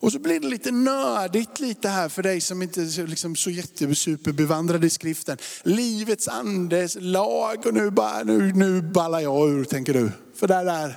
Och 0.00 0.12
så 0.12 0.18
blir 0.18 0.40
det 0.40 0.48
lite 0.48 0.70
nördigt 0.70 1.60
lite 1.60 1.88
här 1.88 2.08
för 2.08 2.22
dig 2.22 2.40
som 2.40 2.62
inte 2.62 2.80
är 2.80 3.06
liksom 3.06 3.36
så 3.36 3.50
jättesuperbevandrad 3.50 4.84
i 4.84 4.90
skriften. 4.90 5.38
Livets 5.62 6.28
andes 6.28 6.96
lag 7.00 7.66
och 7.66 7.74
nu, 7.74 7.90
bara, 7.90 8.22
nu, 8.22 8.52
nu 8.52 8.82
ballar 8.82 9.20
jag 9.20 9.50
ur 9.50 9.64
tänker 9.64 9.94
du. 9.94 10.10
För 10.36 10.48
det 10.48 10.64
där, 10.64 10.96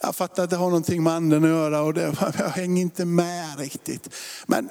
jag 0.00 0.16
fattar 0.16 0.44
att 0.44 0.50
det 0.50 0.56
har 0.56 0.66
någonting 0.66 1.02
med 1.02 1.12
anden 1.12 1.44
att 1.44 1.50
göra 1.50 1.82
och 1.82 1.94
det, 1.94 2.16
jag 2.38 2.48
hänger 2.48 2.82
inte 2.82 3.04
med 3.04 3.58
riktigt. 3.58 4.08
Men 4.46 4.68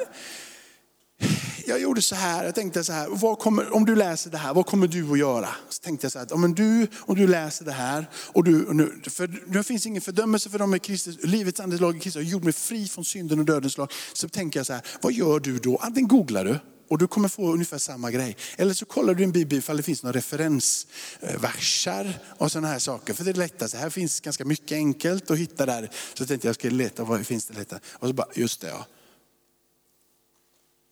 jag 1.66 1.82
gjorde 1.82 2.02
så 2.02 2.16
här, 2.16 2.44
jag 2.44 2.56
tänkte 2.56 2.84
så 2.84 2.94
här, 2.94 3.08
vad 3.10 3.40
kommer, 3.40 3.74
om 3.74 3.86
du 3.86 3.96
läser 3.96 4.30
det 4.30 4.38
här, 4.38 4.54
vad 4.54 4.66
kommer 4.66 4.88
du 4.88 5.12
att 5.12 5.20
göra? 5.20 5.50
Så 5.70 5.82
tänkte 5.82 6.06
jag 6.06 6.12
så 6.12 6.20
här, 6.20 6.34
om 6.34 6.56
du, 6.56 6.88
om 7.00 7.16
du 7.16 7.28
läser 7.28 7.66
det 7.66 7.72
här, 7.72 8.10
och 8.16 8.44
du, 8.44 8.66
och 8.66 8.76
nu, 8.76 9.02
för 9.10 9.28
det 9.28 9.64
finns 9.64 9.86
ingen 9.86 10.02
fördömelse 10.02 10.50
för 10.50 10.60
dem 10.60 10.76
i 10.76 10.80
Kristus, 10.80 11.18
livets 11.24 11.60
andes 11.60 11.82
lag 11.82 11.98
i 11.98 12.00
Kristus 12.00 12.24
har 12.24 12.32
gjort 12.32 12.44
mig 12.44 12.54
fri 12.54 12.88
från 12.88 13.06
synden 13.06 13.40
och 13.40 13.46
dödens 13.46 13.78
lag. 13.78 13.92
Så 14.14 14.30
tänker 14.30 14.60
jag 14.60 14.68
så 14.68 14.74
här, 14.74 14.82
vad 15.02 15.14
gör 15.14 15.40
du 15.40 15.58
då? 15.58 15.78
Antingen 15.78 16.08
googlar 16.08 16.46
du, 16.46 16.60
och 16.90 16.98
du 16.98 17.08
kommer 17.08 17.30
få 17.30 17.54
ungefär 17.54 17.78
samma 17.78 18.12
grej. 18.12 18.38
Eller 18.58 18.74
så 18.74 18.86
kollar 18.86 19.14
du 19.14 19.24
en 19.24 19.32
bibel 19.32 19.58
ifall 19.58 19.78
det 19.78 19.84
finns 19.84 20.04
några 20.04 20.18
referensversar 20.18 22.20
och 22.38 22.52
sådana 22.52 22.68
här 22.68 22.80
saker. 22.80 23.14
För 23.14 23.24
det 23.24 23.32
är 23.32 23.36
lättast, 23.36 23.76
här 23.76 23.90
finns 23.90 24.20
ganska 24.20 24.46
mycket 24.46 24.76
enkelt 24.76 25.32
att 25.32 25.38
hitta 25.38 25.66
där. 25.66 25.90
Så 26.14 26.26
tänkte 26.26 26.48
jag, 26.48 26.50
jag 26.50 26.56
ska 26.56 26.70
leta, 26.70 27.04
vad 27.04 27.26
finns 27.26 27.46
det 27.46 27.54
lättare? 27.54 27.80
Och 27.94 28.08
så 28.08 28.14
bara, 28.14 28.28
just 28.34 28.62
det 28.62 28.68
ja. 28.68 28.86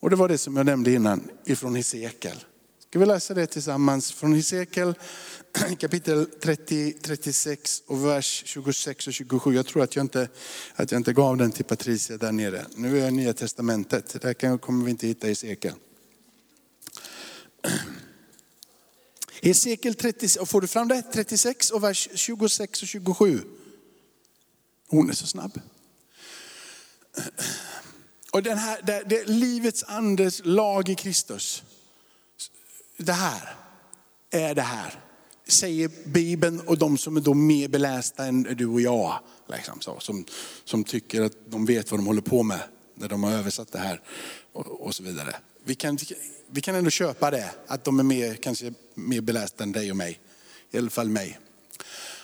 Och 0.02 0.10
det 0.10 0.16
var 0.16 0.28
det 0.28 0.38
som 0.38 0.58
jag 0.58 0.66
nämnde 0.66 0.92
innan 0.92 1.30
ifrån 1.46 1.76
Hesekiel. 1.76 2.44
Ska 2.80 3.00
vi 3.00 3.06
läsa 3.06 3.34
det 3.34 3.48
tillsammans 3.48 4.12
från 4.12 4.34
Hesekiel 4.34 4.94
kapitel 5.80 6.26
30, 6.26 6.94
36 7.02 7.84
och 7.88 8.06
vers 8.06 8.44
26 8.46 9.08
och 9.08 9.14
27. 9.14 9.56
Jag 9.56 9.66
tror 9.66 9.84
att 9.84 9.96
jag 9.96 10.04
inte, 10.04 10.30
att 10.76 10.92
jag 10.92 11.00
inte 11.00 11.14
gav 11.14 11.38
den 11.38 11.52
till 11.52 11.66
Patricia 11.66 12.18
där 12.18 12.32
nere. 12.32 12.66
Nu 12.76 12.98
är 12.98 13.02
jag 13.02 13.10
i 13.10 13.12
Nya 13.12 13.34
Testamentet, 13.34 14.22
där 14.22 14.58
kommer 14.58 14.86
vi 14.86 14.92
inte 14.92 15.08
hitta 15.08 15.28
Hesekiel. 15.28 15.74
Hesekiel 19.42 19.96
30, 19.96 20.46
får 20.46 20.62
du 20.62 20.68
fram 20.68 20.88
det? 20.88 21.02
36 21.02 21.72
och 21.72 21.84
vers 21.84 22.10
26 22.14 22.82
och 22.82 22.88
27. 22.88 23.42
Hon 24.88 25.10
är 25.10 25.14
så 25.14 25.28
snabb. 25.28 25.62
Och 28.32 28.44
den 28.44 28.58
här, 28.58 28.80
det, 28.84 29.04
det, 29.06 29.28
livets 29.28 29.84
andes 29.88 30.42
lag 30.46 30.90
i 30.90 30.96
Kristus. 30.96 31.64
Det 32.98 33.14
här 33.14 33.56
är 34.30 34.56
det 34.56 34.62
här. 34.62 35.00
Säger 35.48 35.92
Bibeln 36.06 36.60
och 36.60 36.78
de 36.78 36.98
som 36.98 37.18
är 37.18 37.22
då 37.22 37.34
mer 37.34 37.68
belästa 37.68 38.26
än 38.26 38.44
du 38.44 38.68
och 38.68 38.82
jag. 38.82 39.20
Liksom 39.48 39.82
så, 39.82 40.00
som, 40.00 40.26
som 40.64 40.84
tycker 40.84 41.22
att 41.22 41.34
de 41.46 41.66
vet 41.66 41.92
vad 41.92 42.00
de 42.00 42.08
håller 42.08 42.22
på 42.22 42.44
med 42.44 42.60
när 42.96 43.10
de 43.10 43.24
har 43.24 43.32
översatt 43.32 43.72
det 43.72 43.80
här. 43.80 44.02
Och, 44.54 44.86
och 44.86 44.96
så 44.96 45.04
vidare. 45.04 45.36
Vi 45.64 45.76
kan, 45.76 45.98
vi 46.48 46.62
kan 46.62 46.76
ändå 46.76 46.90
köpa 46.90 47.32
det, 47.32 47.52
att 47.68 47.84
de 47.84 48.00
är 48.00 48.04
mer, 48.04 48.36
kanske 48.36 48.74
mer 48.94 49.22
belästa 49.22 49.64
än 49.64 49.72
dig 49.72 49.92
och 49.92 49.98
mig. 49.98 50.20
I 50.72 50.78
alla 50.78 50.90
fall 50.90 51.10
mig. 51.10 51.40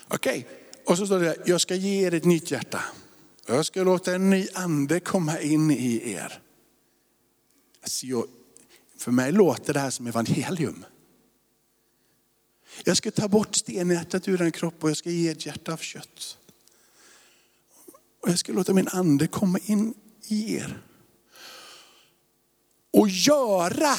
Okej, 0.08 0.40
okay. 0.40 0.44
och 0.86 0.98
så 0.98 1.06
står 1.06 1.20
det, 1.20 1.38
jag 1.46 1.62
ska 1.62 1.76
ge 1.76 2.08
er 2.08 2.14
ett 2.14 2.26
nytt 2.26 2.52
hjärta. 2.52 2.84
Jag 3.50 3.66
ska 3.66 3.84
låta 3.84 4.16
en 4.16 4.30
ny 4.30 4.48
ande 4.54 5.00
komma 5.00 5.40
in 5.40 5.72
i 5.72 6.12
er. 6.12 6.42
Alltså 7.82 8.06
jag, 8.06 8.28
för 8.98 9.12
mig 9.12 9.32
låter 9.32 9.74
det 9.74 9.80
här 9.80 9.90
som 9.90 10.08
evangelium. 10.08 10.86
Jag 12.84 12.98
ska 12.98 13.12
ta 13.12 13.28
bort 13.28 13.56
stenhjärtat 13.56 14.28
ur 14.28 14.42
en 14.42 14.52
kropp 14.52 14.84
och 14.84 14.90
jag 14.90 14.98
ska 14.98 15.10
ge 15.10 15.30
ett 15.30 15.46
hjärta 15.46 15.74
av 15.74 15.78
kött. 15.78 16.38
Och 18.22 18.30
jag 18.30 18.40
ska 18.40 18.54
låta 18.54 18.74
min 18.74 18.88
ande 18.88 19.28
komma 19.28 19.60
in 19.66 19.94
i 20.28 20.56
er. 20.56 20.82
Och 22.92 23.10
göra. 23.10 23.96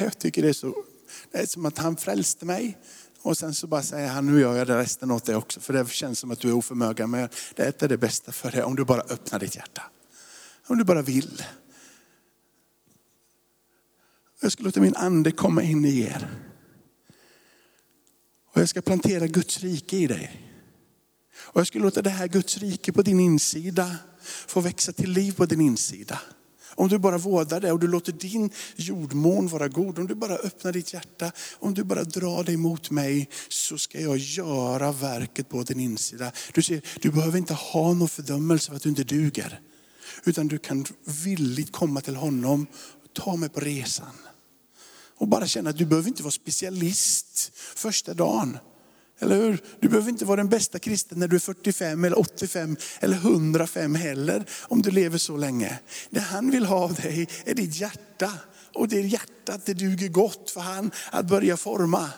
Jag 0.00 0.18
tycker 0.18 0.42
det 0.42 0.48
är 0.48 0.52
så, 0.52 0.84
det 1.30 1.38
är 1.38 1.46
som 1.46 1.66
att 1.66 1.78
han 1.78 1.96
frälste 1.96 2.46
mig. 2.46 2.78
Och 3.22 3.38
sen 3.38 3.54
så 3.54 3.66
bara 3.66 3.82
säger 3.82 4.08
han, 4.08 4.26
nu 4.26 4.40
gör 4.40 4.56
jag 4.56 4.66
det 4.66 4.78
resten 4.78 5.10
åt 5.10 5.24
dig 5.24 5.36
också. 5.36 5.60
För 5.60 5.72
det 5.72 5.90
känns 5.90 6.18
som 6.18 6.30
att 6.30 6.40
du 6.40 6.48
är 6.48 6.52
oförmögen. 6.52 7.10
Men 7.10 7.28
det 7.54 7.82
är 7.82 7.88
det 7.88 7.96
bästa 7.96 8.32
för 8.32 8.50
dig 8.50 8.62
om 8.62 8.76
du 8.76 8.84
bara 8.84 9.00
öppnar 9.00 9.38
ditt 9.38 9.56
hjärta. 9.56 9.82
Om 10.66 10.78
du 10.78 10.84
bara 10.84 11.02
vill. 11.02 11.42
Jag 14.40 14.52
ska 14.52 14.62
låta 14.62 14.80
min 14.80 14.96
ande 14.96 15.32
komma 15.32 15.62
in 15.62 15.84
i 15.84 16.00
er. 16.00 16.30
Och 18.52 18.60
jag 18.60 18.68
ska 18.68 18.82
plantera 18.82 19.26
Guds 19.26 19.60
rike 19.60 19.96
i 19.96 20.06
dig. 20.06 20.46
Och 21.36 21.60
jag 21.60 21.66
ska 21.66 21.78
låta 21.78 22.02
det 22.02 22.10
här 22.10 22.28
Guds 22.28 22.58
rike 22.58 22.92
på 22.92 23.02
din 23.02 23.20
insida 23.20 23.96
få 24.46 24.60
växa 24.60 24.92
till 24.92 25.10
liv 25.10 25.32
på 25.32 25.46
din 25.46 25.60
insida. 25.60 26.20
Om 26.80 26.88
du 26.88 26.98
bara 26.98 27.18
vårdar 27.18 27.60
det 27.60 27.72
och 27.72 27.78
du 27.78 27.86
låter 27.86 28.12
din 28.12 28.50
jordmån 28.76 29.48
vara 29.48 29.68
god, 29.68 29.98
om 29.98 30.06
du 30.06 30.14
bara 30.14 30.36
öppnar 30.36 30.72
ditt 30.72 30.92
hjärta, 30.92 31.32
om 31.58 31.74
du 31.74 31.84
bara 31.84 32.04
drar 32.04 32.44
dig 32.44 32.56
mot 32.56 32.90
mig 32.90 33.28
så 33.48 33.78
ska 33.78 34.00
jag 34.00 34.16
göra 34.16 34.92
verket 34.92 35.48
på 35.48 35.62
din 35.62 35.80
insida. 35.80 36.32
Du 36.54 36.62
ser, 36.62 36.82
du 37.00 37.10
behöver 37.10 37.38
inte 37.38 37.54
ha 37.54 37.94
någon 37.94 38.08
fördömelse 38.08 38.68
för 38.68 38.76
att 38.76 38.82
du 38.82 38.88
inte 38.88 39.04
duger. 39.04 39.60
Utan 40.24 40.48
du 40.48 40.58
kan 40.58 40.86
villigt 41.24 41.72
komma 41.72 42.00
till 42.00 42.16
honom, 42.16 42.66
ta 43.12 43.36
mig 43.36 43.48
på 43.48 43.60
resan. 43.60 44.14
Och 45.18 45.28
bara 45.28 45.46
känna 45.46 45.70
att 45.70 45.78
du 45.78 45.86
behöver 45.86 46.08
inte 46.08 46.22
vara 46.22 46.32
specialist 46.32 47.52
första 47.54 48.14
dagen. 48.14 48.58
Eller 49.22 49.36
hur? 49.36 49.62
Du 49.80 49.88
behöver 49.88 50.08
inte 50.08 50.24
vara 50.24 50.36
den 50.36 50.48
bästa 50.48 50.78
kristen 50.78 51.18
när 51.18 51.28
du 51.28 51.36
är 51.36 51.40
45 51.40 52.04
eller 52.04 52.18
85 52.18 52.76
eller 53.00 53.16
105 53.16 53.94
heller. 53.94 54.44
Om 54.62 54.82
du 54.82 54.90
lever 54.90 55.18
så 55.18 55.36
länge. 55.36 55.78
Det 56.10 56.20
han 56.20 56.50
vill 56.50 56.64
ha 56.64 56.76
av 56.76 56.94
dig 56.94 57.28
är 57.44 57.54
ditt 57.54 57.80
hjärta. 57.80 58.32
Och 58.74 58.88
det 58.88 59.00
hjärtat 59.00 59.66
det 59.66 59.74
duger 59.74 60.08
gott 60.08 60.50
för 60.50 60.60
han 60.60 60.90
att 61.10 61.28
börja 61.28 61.56
forma. 61.56 62.10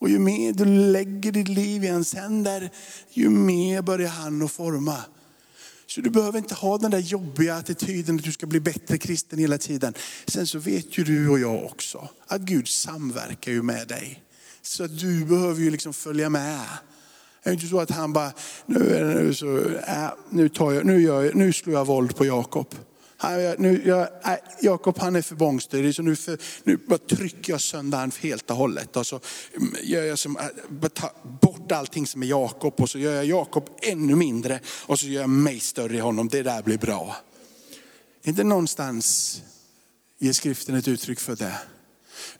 Och 0.00 0.10
ju 0.10 0.18
mer 0.18 0.52
du 0.52 0.64
lägger 0.64 1.32
ditt 1.32 1.48
liv 1.48 1.84
i 1.84 1.88
hans 1.88 2.14
händer, 2.14 2.70
ju 3.10 3.28
mer 3.28 3.82
börjar 3.82 4.08
han 4.08 4.42
att 4.42 4.52
forma. 4.52 4.96
Så 5.86 6.00
du 6.00 6.10
behöver 6.10 6.38
inte 6.38 6.54
ha 6.54 6.78
den 6.78 6.90
där 6.90 6.98
jobbiga 6.98 7.54
attityden 7.54 8.16
att 8.16 8.24
du 8.24 8.32
ska 8.32 8.46
bli 8.46 8.60
bättre 8.60 8.98
kristen 8.98 9.38
hela 9.38 9.58
tiden. 9.58 9.94
Sen 10.26 10.46
så 10.46 10.58
vet 10.58 10.98
ju 10.98 11.04
du 11.04 11.28
och 11.28 11.38
jag 11.38 11.64
också 11.64 12.08
att 12.26 12.40
Gud 12.40 12.68
samverkar 12.68 13.52
ju 13.52 13.62
med 13.62 13.88
dig. 13.88 14.22
Så 14.62 14.86
du 14.86 15.24
behöver 15.24 15.60
ju 15.60 15.70
liksom 15.70 15.92
följa 15.92 16.28
med. 16.28 16.66
Det 17.42 17.50
är 17.50 17.54
inte 17.54 17.66
så 17.66 17.80
att 17.80 17.90
han 17.90 18.12
bara, 18.12 18.32
nu, 18.66 18.96
är 18.96 19.04
det 19.04 19.22
nu, 19.22 19.34
så, 19.34 19.58
äh, 19.68 20.10
nu, 20.30 20.48
tar 20.48 20.72
jag, 20.72 20.86
nu, 20.86 21.02
gör 21.02 21.22
jag, 21.22 21.34
nu 21.34 21.52
slår 21.52 21.76
jag 21.76 21.86
våld 21.86 22.16
på 22.16 22.26
Jakob. 22.26 22.74
Äh, 23.22 24.34
Jakob 24.60 24.98
han 24.98 25.16
är 25.16 25.22
för 25.22 25.34
bångstyrig 25.34 25.94
så 25.94 26.02
nu, 26.02 26.16
för, 26.16 26.38
nu 26.64 26.76
bara 26.76 26.98
trycker 26.98 27.52
jag 27.52 27.60
sönder 27.60 27.98
honom 27.98 28.12
helt 28.20 28.50
och 28.50 28.56
hållet. 28.56 28.96
Och 28.96 29.06
så 29.06 29.20
gör 29.82 30.02
jag 30.02 30.18
som, 30.18 30.36
äh, 30.36 30.46
ta 30.80 30.88
tar 30.88 31.10
bort 31.40 31.72
allting 31.72 32.06
som 32.06 32.22
är 32.22 32.26
Jakob 32.26 32.80
och 32.80 32.90
så 32.90 32.98
gör 32.98 33.14
jag 33.14 33.24
Jakob 33.24 33.70
ännu 33.82 34.16
mindre 34.16 34.60
och 34.66 34.98
så 34.98 35.06
gör 35.06 35.20
jag 35.20 35.30
mig 35.30 35.60
större 35.60 35.96
i 35.96 36.00
honom. 36.00 36.28
Det 36.28 36.42
där 36.42 36.62
blir 36.62 36.78
bra. 36.78 37.16
Inte 38.22 38.44
någonstans 38.44 39.42
ger 40.18 40.32
skriften 40.32 40.74
ett 40.74 40.88
uttryck 40.88 41.20
för 41.20 41.36
det. 41.36 41.58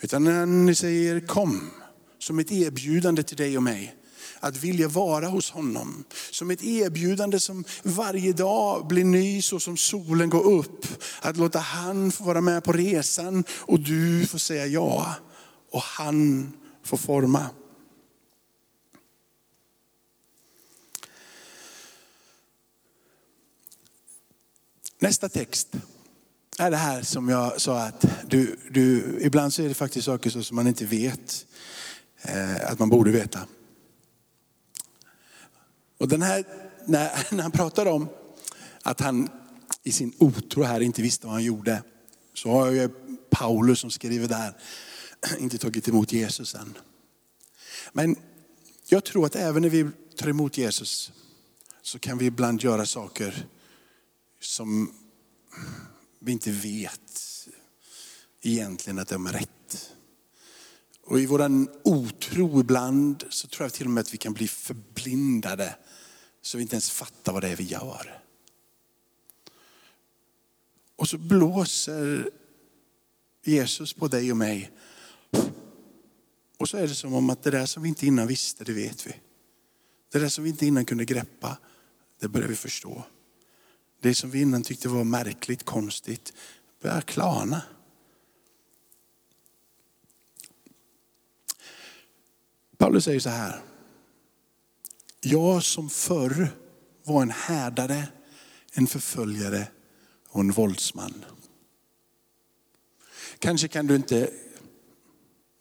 Utan 0.00 0.24
när 0.24 0.46
ni 0.46 0.74
säger 0.74 1.20
kom, 1.20 1.70
som 2.18 2.38
ett 2.38 2.52
erbjudande 2.52 3.22
till 3.22 3.36
dig 3.36 3.56
och 3.56 3.62
mig 3.62 3.94
att 4.40 4.56
vilja 4.56 4.88
vara 4.88 5.26
hos 5.26 5.50
honom. 5.50 6.04
Som 6.30 6.50
ett 6.50 6.62
erbjudande 6.62 7.40
som 7.40 7.64
varje 7.82 8.32
dag 8.32 8.86
blir 8.86 9.04
ny 9.04 9.42
så 9.42 9.60
som 9.60 9.76
solen 9.76 10.30
går 10.30 10.44
upp. 10.44 10.86
Att 11.20 11.36
låta 11.36 11.58
han 11.58 12.12
få 12.12 12.24
vara 12.24 12.40
med 12.40 12.64
på 12.64 12.72
resan 12.72 13.44
och 13.50 13.80
du 13.80 14.26
får 14.26 14.38
säga 14.38 14.66
ja. 14.66 15.14
Och 15.70 15.82
han 15.82 16.52
får 16.82 16.96
forma. 16.96 17.46
Nästa 25.00 25.28
text 25.28 25.68
är 26.58 26.70
det 26.70 26.76
här 26.76 27.02
som 27.02 27.28
jag 27.28 27.60
sa 27.60 27.80
att 27.80 28.04
du, 28.26 28.56
du, 28.70 29.18
ibland 29.20 29.52
så 29.52 29.62
är 29.62 29.68
det 29.68 29.74
faktiskt 29.74 30.06
saker 30.06 30.30
som 30.30 30.56
man 30.56 30.66
inte 30.66 30.84
vet 30.84 31.46
eh, 32.22 32.70
att 32.70 32.78
man 32.78 32.88
borde 32.88 33.10
veta. 33.10 33.46
Och 35.98 36.08
den 36.08 36.22
här, 36.22 36.44
när, 36.86 37.26
när 37.34 37.42
han 37.42 37.52
pratar 37.52 37.86
om 37.86 38.08
att 38.82 39.00
han 39.00 39.28
i 39.82 39.92
sin 39.92 40.12
otro 40.18 40.62
här 40.62 40.80
inte 40.80 41.02
visste 41.02 41.26
vad 41.26 41.34
han 41.34 41.44
gjorde, 41.44 41.82
så 42.34 42.50
har 42.50 42.70
ju 42.70 42.88
Paulus 43.30 43.80
som 43.80 43.90
skriver 43.90 44.28
där 44.28 44.56
inte 45.38 45.58
tagit 45.58 45.88
emot 45.88 46.12
Jesus 46.12 46.54
än. 46.54 46.78
Men 47.92 48.16
jag 48.88 49.04
tror 49.04 49.26
att 49.26 49.36
även 49.36 49.62
när 49.62 49.68
vi 49.68 49.90
tar 50.16 50.28
emot 50.28 50.58
Jesus 50.58 51.12
så 51.82 51.98
kan 51.98 52.18
vi 52.18 52.26
ibland 52.26 52.62
göra 52.62 52.86
saker 52.86 53.46
som 54.40 54.94
vi 56.18 56.32
inte 56.32 56.50
vet 56.50 57.00
egentligen 58.42 58.98
att 58.98 59.08
de 59.08 59.26
är 59.26 59.32
rätt. 59.32 59.50
Och 61.08 61.20
i 61.20 61.26
vår 61.26 61.66
otro 61.82 62.60
ibland 62.60 63.24
så 63.28 63.48
tror 63.48 63.64
jag 63.64 63.72
till 63.72 63.86
och 63.86 63.90
med 63.90 64.00
att 64.00 64.14
vi 64.14 64.18
kan 64.18 64.32
bli 64.32 64.48
förblindade 64.48 65.76
så 66.42 66.58
vi 66.58 66.62
inte 66.62 66.74
ens 66.74 66.90
fattar 66.90 67.32
vad 67.32 67.42
det 67.42 67.48
är 67.48 67.56
vi 67.56 67.64
gör. 67.64 68.22
Och 70.96 71.08
så 71.08 71.18
blåser 71.18 72.30
Jesus 73.44 73.92
på 73.92 74.08
dig 74.08 74.30
och 74.30 74.36
mig. 74.36 74.70
Och 76.58 76.68
så 76.68 76.76
är 76.76 76.88
det 76.88 76.94
som 76.94 77.14
om 77.14 77.30
att 77.30 77.42
det 77.42 77.50
där 77.50 77.66
som 77.66 77.82
vi 77.82 77.88
inte 77.88 78.06
innan 78.06 78.26
visste, 78.26 78.64
det 78.64 78.72
vet 78.72 79.06
vi. 79.06 79.14
Det 80.12 80.18
där 80.18 80.28
som 80.28 80.44
vi 80.44 80.50
inte 80.50 80.66
innan 80.66 80.84
kunde 80.84 81.04
greppa, 81.04 81.58
det 82.20 82.28
börjar 82.28 82.48
vi 82.48 82.56
förstå. 82.56 83.04
Det 84.00 84.14
som 84.14 84.30
vi 84.30 84.40
innan 84.40 84.62
tyckte 84.62 84.88
var 84.88 85.04
märkligt, 85.04 85.64
konstigt, 85.64 86.32
börjar 86.82 87.00
klarna. 87.00 87.62
Paulus 92.78 93.04
säger 93.04 93.20
så 93.20 93.28
här. 93.28 93.60
Jag 95.20 95.62
som 95.62 95.90
förr 95.90 96.48
var 97.04 97.22
en 97.22 97.30
härdare, 97.30 98.08
en 98.72 98.86
förföljare 98.86 99.68
och 100.28 100.40
en 100.40 100.50
våldsman. 100.50 101.24
Kanske 103.38 103.68
kan 103.68 103.86
du 103.86 103.96
inte 103.96 104.30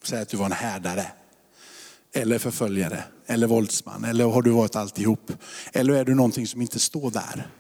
säga 0.04 0.22
att 0.22 0.30
du 0.30 0.38
var 0.38 0.46
en 0.46 0.52
härdare, 0.52 1.12
eller 2.12 2.40
förföljare, 2.40 3.04
eller 3.26 3.48
våldsman, 3.48 4.04
eller 4.04 4.26
har 4.26 4.42
du 4.42 4.52
varit 4.52 4.76
alltihop? 4.76 5.32
Eller 5.74 5.94
är 5.94 6.06
du 6.06 6.16
någonting 6.16 6.48
som 6.48 6.62
inte 6.62 6.80
står 6.80 7.12
där? 7.12 7.52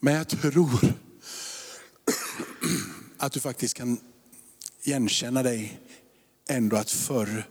Men 0.00 0.14
jag 0.14 0.28
tror 0.28 0.80
att 3.18 3.32
du 3.32 3.40
faktiskt 3.40 3.74
kan 3.74 4.00
igenkänna 4.82 5.42
dig 5.42 5.80
ändå 6.48 6.76
att 6.76 6.90
förr 6.90 7.48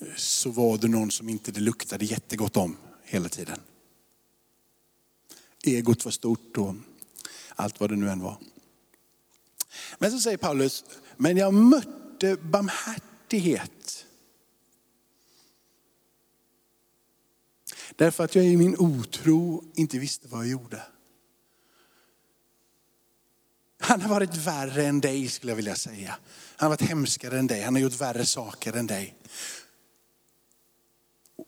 eh, 0.00 0.06
så 0.16 0.50
var 0.50 0.78
det 0.78 0.88
någon 0.88 1.10
som 1.10 1.28
inte 1.28 1.52
det 1.52 1.60
luktade 1.60 2.04
jättegott 2.04 2.56
om 2.56 2.76
hela 3.04 3.28
tiden. 3.28 3.60
Egot 5.64 6.04
var 6.04 6.12
stort 6.12 6.58
och 6.58 6.74
allt 7.56 7.80
vad 7.80 7.90
det 7.90 7.96
nu 7.96 8.10
än 8.10 8.20
var. 8.20 8.36
Men 9.98 10.10
så 10.10 10.20
säger 10.20 10.36
Paulus, 10.36 10.84
men 11.16 11.36
jag 11.36 11.54
mötte 11.54 12.36
barmhärtighet. 12.36 14.06
Därför 17.96 18.24
att 18.24 18.34
jag 18.34 18.44
i 18.44 18.56
min 18.56 18.76
otro 18.78 19.64
inte 19.74 19.98
visste 19.98 20.28
vad 20.28 20.40
jag 20.40 20.50
gjorde. 20.50 20.82
Han 23.82 24.00
har 24.00 24.08
varit 24.08 24.36
värre 24.36 24.86
än 24.86 25.00
dig 25.00 25.28
skulle 25.28 25.52
jag 25.52 25.56
vilja 25.56 25.76
säga. 25.76 26.18
Han 26.56 26.66
har 26.66 26.68
varit 26.68 26.88
hemskare 26.88 27.38
än 27.38 27.46
dig, 27.46 27.62
han 27.62 27.74
har 27.74 27.82
gjort 27.82 28.00
värre 28.00 28.26
saker 28.26 28.72
än 28.72 28.86
dig. 28.86 29.16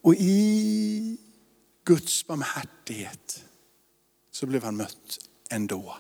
Och 0.03 0.15
i 0.15 1.19
Guds 1.85 2.27
barmhärtighet 2.27 3.45
så 4.31 4.47
blev 4.47 4.65
han 4.65 4.77
mött 4.77 5.19
ändå. 5.51 5.97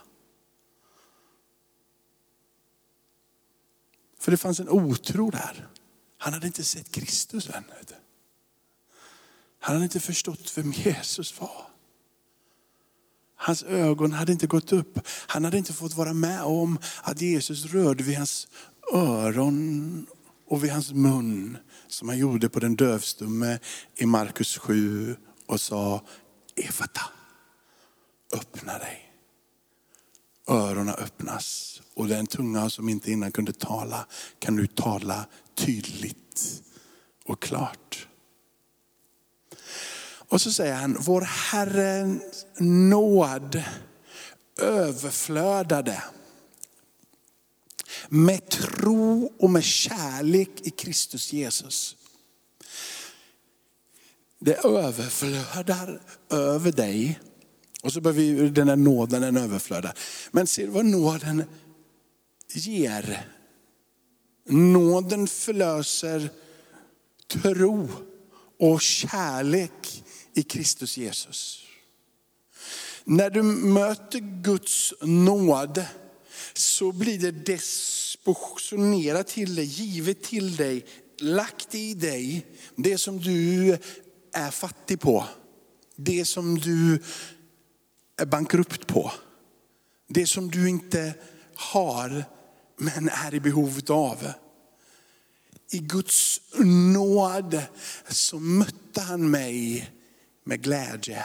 För 4.18 4.30
det 4.30 4.36
fanns 4.36 4.60
en 4.60 4.68
otro 4.68 5.30
där. 5.30 5.68
Han 6.18 6.32
hade 6.32 6.46
inte 6.46 6.64
sett 6.64 6.92
Kristus 6.92 7.48
än. 7.48 7.64
Han 9.58 9.74
hade 9.74 9.84
inte 9.84 10.00
förstått 10.00 10.58
vem 10.58 10.72
Jesus 10.72 11.40
var. 11.40 11.73
Hans 13.46 13.62
ögon 13.62 14.12
hade 14.12 14.32
inte 14.32 14.46
gått 14.46 14.72
upp. 14.72 14.98
Han 15.26 15.44
hade 15.44 15.58
inte 15.58 15.72
fått 15.72 15.94
vara 15.94 16.12
med 16.12 16.42
om 16.42 16.78
att 17.02 17.20
Jesus 17.20 17.64
rörde 17.64 18.04
vid 18.04 18.16
hans 18.16 18.48
öron 18.92 20.06
och 20.48 20.64
vid 20.64 20.70
hans 20.70 20.92
mun 20.92 21.56
som 21.88 22.08
han 22.08 22.18
gjorde 22.18 22.48
på 22.48 22.60
den 22.60 22.76
dövstumme 22.76 23.58
i 23.96 24.06
Markus 24.06 24.58
7 24.58 25.16
och 25.46 25.60
sa 25.60 26.02
Efata, 26.56 27.00
öppna 28.34 28.78
dig. 28.78 29.12
Öronen 30.48 30.94
öppnas 30.94 31.80
och 31.94 32.08
den 32.08 32.26
tunga 32.26 32.70
som 32.70 32.88
inte 32.88 33.12
innan 33.12 33.32
kunde 33.32 33.52
tala 33.52 34.06
kan 34.38 34.56
nu 34.56 34.66
tala 34.66 35.26
tydligt 35.54 36.62
och 37.24 37.42
klart. 37.42 38.08
Och 40.34 40.40
så 40.40 40.52
säger 40.52 40.74
han, 40.74 40.96
vår 41.00 41.20
Herrens 41.20 42.46
nåd 42.58 43.62
överflödade 44.60 46.02
med 48.08 48.48
tro 48.48 49.32
och 49.38 49.50
med 49.50 49.64
kärlek 49.64 50.50
i 50.62 50.70
Kristus 50.70 51.32
Jesus. 51.32 51.96
Det 54.38 54.64
överflödar 54.64 56.00
över 56.30 56.72
dig. 56.72 57.20
Och 57.82 57.92
så 57.92 58.00
behöver 58.00 58.22
vi 58.22 58.48
den 58.48 58.68
här 58.68 58.76
nåden, 58.76 59.22
den 59.22 59.36
överflödar. 59.36 59.98
Men 60.30 60.46
ser 60.46 60.66
du 60.66 60.70
vad 60.70 60.84
nåden 60.84 61.44
ger? 62.54 63.28
Nåden 64.48 65.26
förlöser 65.26 66.30
tro 67.28 67.88
och 68.58 68.80
kärlek 68.80 70.03
i 70.34 70.42
Kristus 70.42 70.96
Jesus. 70.96 71.66
När 73.04 73.30
du 73.30 73.42
möter 73.42 74.42
Guds 74.42 74.94
nåd 75.00 75.84
så 76.52 76.92
blir 76.92 77.18
det 77.18 77.30
dispositionerat 77.30 79.26
till 79.26 79.54
dig, 79.54 79.64
givet 79.64 80.22
till 80.22 80.56
dig, 80.56 80.86
lagt 81.18 81.74
i 81.74 81.94
dig, 81.94 82.46
det 82.76 82.98
som 82.98 83.20
du 83.20 83.78
är 84.32 84.50
fattig 84.50 85.00
på. 85.00 85.24
Det 85.96 86.24
som 86.24 86.58
du 86.58 87.02
är 88.16 88.26
bankrupt 88.26 88.86
på. 88.86 89.12
Det 90.08 90.26
som 90.26 90.50
du 90.50 90.68
inte 90.68 91.14
har 91.54 92.24
men 92.76 93.08
är 93.08 93.34
i 93.34 93.40
behov 93.40 93.80
av. 93.88 94.32
i 95.70 95.78
Guds 95.78 96.40
nåd 96.94 97.62
så 98.08 98.38
mötte 98.38 99.00
han 99.00 99.30
mig 99.30 99.90
med 100.44 100.62
glädje. 100.62 101.24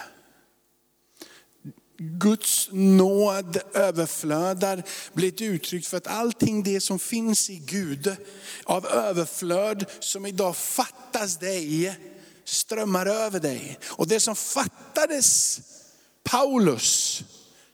Guds 1.98 2.70
nåd 2.72 3.58
överflödar 3.74 4.84
blir 5.14 5.28
ett 5.28 5.42
uttryck 5.42 5.86
för 5.86 5.98
att 5.98 6.08
allting 6.08 6.64
det 6.64 6.82
som 6.82 7.00
finns 7.00 7.50
i 7.50 7.56
Gud 7.56 8.16
av 8.64 8.86
överflöd 8.86 9.86
som 10.00 10.26
idag 10.26 10.56
fattas 10.56 11.38
dig 11.38 11.98
strömmar 12.46 13.06
över 13.06 13.40
dig. 13.40 13.80
Och 13.86 14.08
det 14.08 14.20
som 14.20 14.36
fattades 14.36 15.60
Paulus, 16.24 17.24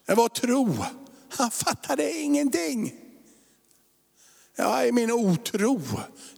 det 0.05 0.13
var 0.13 0.29
tro. 0.29 0.85
Han 1.29 1.51
fattade 1.51 2.11
ingenting. 2.11 3.04
Jag 4.55 4.87
i 4.87 4.91
min 4.91 5.11
otro 5.11 5.81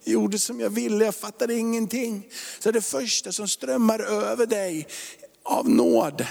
gjorde 0.04 0.38
som 0.38 0.60
jag 0.60 0.70
ville, 0.70 1.04
jag 1.04 1.14
fattade 1.14 1.54
ingenting. 1.54 2.26
Så 2.58 2.70
det 2.70 2.80
första 2.80 3.32
som 3.32 3.48
strömmar 3.48 4.00
över 4.00 4.46
dig 4.46 4.86
av 5.44 5.68
nåd, 5.68 6.26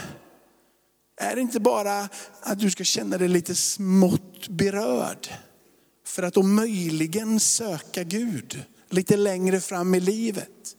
är 1.22 1.38
inte 1.38 1.60
bara 1.60 2.10
att 2.42 2.60
du 2.60 2.72
ska 2.72 2.84
känna 2.84 3.18
dig 3.18 3.28
lite 3.28 3.56
smått 3.56 4.48
berörd. 4.48 5.28
För 6.06 6.24
att 6.24 6.34
då 6.34 6.44
möjligen 6.44 7.40
söka 7.40 8.04
Gud 8.04 8.64
lite 8.90 9.18
längre 9.18 9.60
fram 9.60 9.96
i 9.96 10.00
livet. 10.00 10.76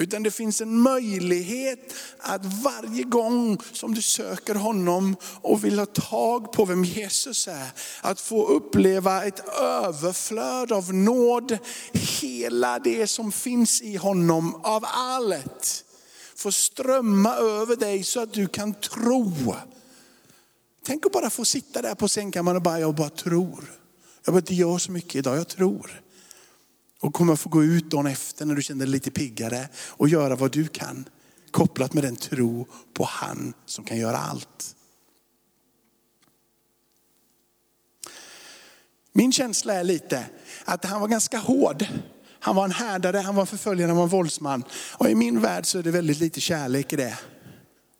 Utan 0.00 0.22
det 0.22 0.30
finns 0.30 0.60
en 0.60 0.80
möjlighet 0.80 1.94
att 2.18 2.44
varje 2.44 3.02
gång 3.02 3.58
som 3.72 3.94
du 3.94 4.02
söker 4.02 4.54
honom 4.54 5.16
och 5.40 5.64
vill 5.64 5.78
ha 5.78 5.86
tag 5.86 6.52
på 6.52 6.64
vem 6.64 6.84
Jesus 6.84 7.48
är, 7.48 7.68
att 8.02 8.20
få 8.20 8.46
uppleva 8.46 9.24
ett 9.24 9.48
överflöd 9.60 10.72
av 10.72 10.94
nåd. 10.94 11.58
Hela 11.92 12.78
det 12.78 13.06
som 13.06 13.32
finns 13.32 13.82
i 13.82 13.96
honom 13.96 14.54
av 14.54 14.84
allt 14.86 15.84
får 16.34 16.50
strömma 16.50 17.36
över 17.36 17.76
dig 17.76 18.02
så 18.02 18.20
att 18.20 18.32
du 18.32 18.48
kan 18.48 18.74
tro. 18.74 19.54
Tänk 20.86 21.06
att 21.06 21.12
bara 21.12 21.30
få 21.30 21.44
sitta 21.44 21.82
där 21.82 21.94
på 21.94 22.08
sängkammaren 22.08 22.56
och 22.56 22.62
bara, 22.62 22.80
jag 22.80 22.94
bara 22.94 23.10
tror. 23.10 23.72
Jag 24.24 24.34
bara 24.34 24.38
inte 24.38 24.54
gör 24.54 24.78
så 24.78 24.92
mycket 24.92 25.14
idag, 25.14 25.36
jag 25.36 25.48
tror. 25.48 26.02
Och 27.00 27.14
kommer 27.14 27.36
få 27.36 27.48
gå 27.48 27.64
ut 27.64 27.90
dagen 27.90 28.06
efter 28.06 28.46
när 28.46 28.54
du 28.54 28.62
känner 28.62 28.84
dig 28.84 28.92
lite 28.92 29.10
piggare 29.10 29.68
och 29.76 30.08
göra 30.08 30.36
vad 30.36 30.52
du 30.52 30.68
kan. 30.68 31.04
Kopplat 31.50 31.92
med 31.92 32.04
den 32.04 32.16
tro 32.16 32.66
på 32.94 33.04
han 33.04 33.54
som 33.66 33.84
kan 33.84 33.98
göra 33.98 34.18
allt. 34.18 34.76
Min 39.12 39.32
känsla 39.32 39.74
är 39.74 39.84
lite 39.84 40.26
att 40.64 40.84
han 40.84 41.00
var 41.00 41.08
ganska 41.08 41.38
hård. 41.38 41.86
Han 42.40 42.56
var 42.56 42.64
en 42.64 42.70
härdare, 42.70 43.18
han 43.18 43.34
var 43.34 43.42
en 43.42 43.46
förföljare, 43.46 43.88
han 43.88 43.96
var 43.96 44.04
en 44.04 44.10
våldsman. 44.10 44.64
Och 44.92 45.10
i 45.10 45.14
min 45.14 45.40
värld 45.40 45.66
så 45.66 45.78
är 45.78 45.82
det 45.82 45.90
väldigt 45.90 46.18
lite 46.18 46.40
kärlek 46.40 46.92
i 46.92 46.96
det. 46.96 47.18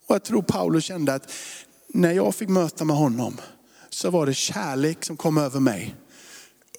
Och 0.06 0.14
jag 0.14 0.24
tror 0.24 0.42
Paulus 0.42 0.84
kände 0.84 1.14
att 1.14 1.32
när 1.88 2.12
jag 2.12 2.34
fick 2.34 2.48
möta 2.48 2.84
med 2.84 2.96
honom 2.96 3.40
så 3.90 4.10
var 4.10 4.26
det 4.26 4.34
kärlek 4.34 5.04
som 5.04 5.16
kom 5.16 5.38
över 5.38 5.60
mig 5.60 5.94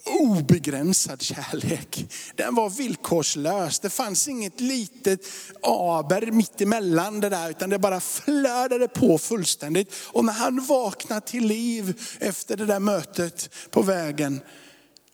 obegränsad 0.04 1.22
kärlek. 1.22 2.12
Den 2.36 2.54
var 2.54 2.70
villkorslös. 2.70 3.80
Det 3.80 3.90
fanns 3.90 4.28
inget 4.28 4.60
litet 4.60 5.26
aber 5.62 6.30
mitt 6.30 6.60
emellan 6.60 7.20
det 7.20 7.28
där, 7.28 7.50
utan 7.50 7.70
det 7.70 7.78
bara 7.78 8.00
flödade 8.00 8.88
på 8.88 9.18
fullständigt. 9.18 9.94
Och 10.06 10.24
när 10.24 10.32
han 10.32 10.64
vaknade 10.64 11.26
till 11.26 11.46
liv 11.46 12.00
efter 12.20 12.56
det 12.56 12.66
där 12.66 12.80
mötet 12.80 13.50
på 13.70 13.82
vägen, 13.82 14.40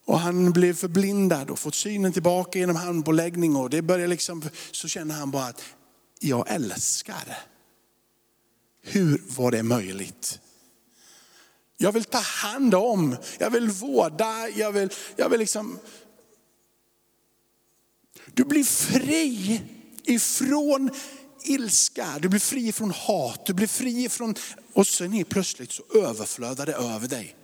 och 0.05 0.20
han 0.20 0.53
blev 0.53 0.74
förblindad 0.74 1.51
och 1.51 1.59
fått 1.59 1.74
synen 1.74 2.12
tillbaka 2.12 2.59
genom 2.59 2.77
handpåläggning 2.77 3.57
och 3.57 3.70
det 3.70 3.83
började 3.83 4.07
liksom, 4.07 4.42
så 4.72 4.88
känner 4.88 5.14
han 5.14 5.31
bara 5.31 5.44
att 5.44 5.62
jag 6.20 6.51
älskar. 6.51 7.38
Hur 8.83 9.22
var 9.37 9.51
det 9.51 9.62
möjligt? 9.62 10.40
Jag 11.81 11.93
vill 11.93 12.05
ta 12.05 12.19
hand 12.19 12.75
om, 12.75 13.17
jag 13.38 13.51
vill 13.51 13.69
vårda, 13.69 14.49
jag 14.49 14.73
vill, 14.73 14.91
jag 15.17 15.29
vill 15.29 15.41
liksom... 15.41 15.79
Du 18.35 18.45
blir 18.45 18.64
fri 18.64 19.61
ifrån 20.05 20.91
ilska, 21.43 22.19
du 22.21 22.29
blir 22.29 22.41
fri 22.41 22.69
ifrån 22.69 22.91
hat, 22.91 23.47
du 23.47 23.55
blir 23.55 23.67
fri 23.67 24.05
ifrån... 24.05 24.35
Och 24.73 24.87
sen 24.87 25.12
helt 25.12 25.29
plötsligt 25.29 25.73
så 25.73 25.83
överflödar 25.95 26.67
det 26.67 26.75
över 26.75 27.09
dig. 27.09 27.38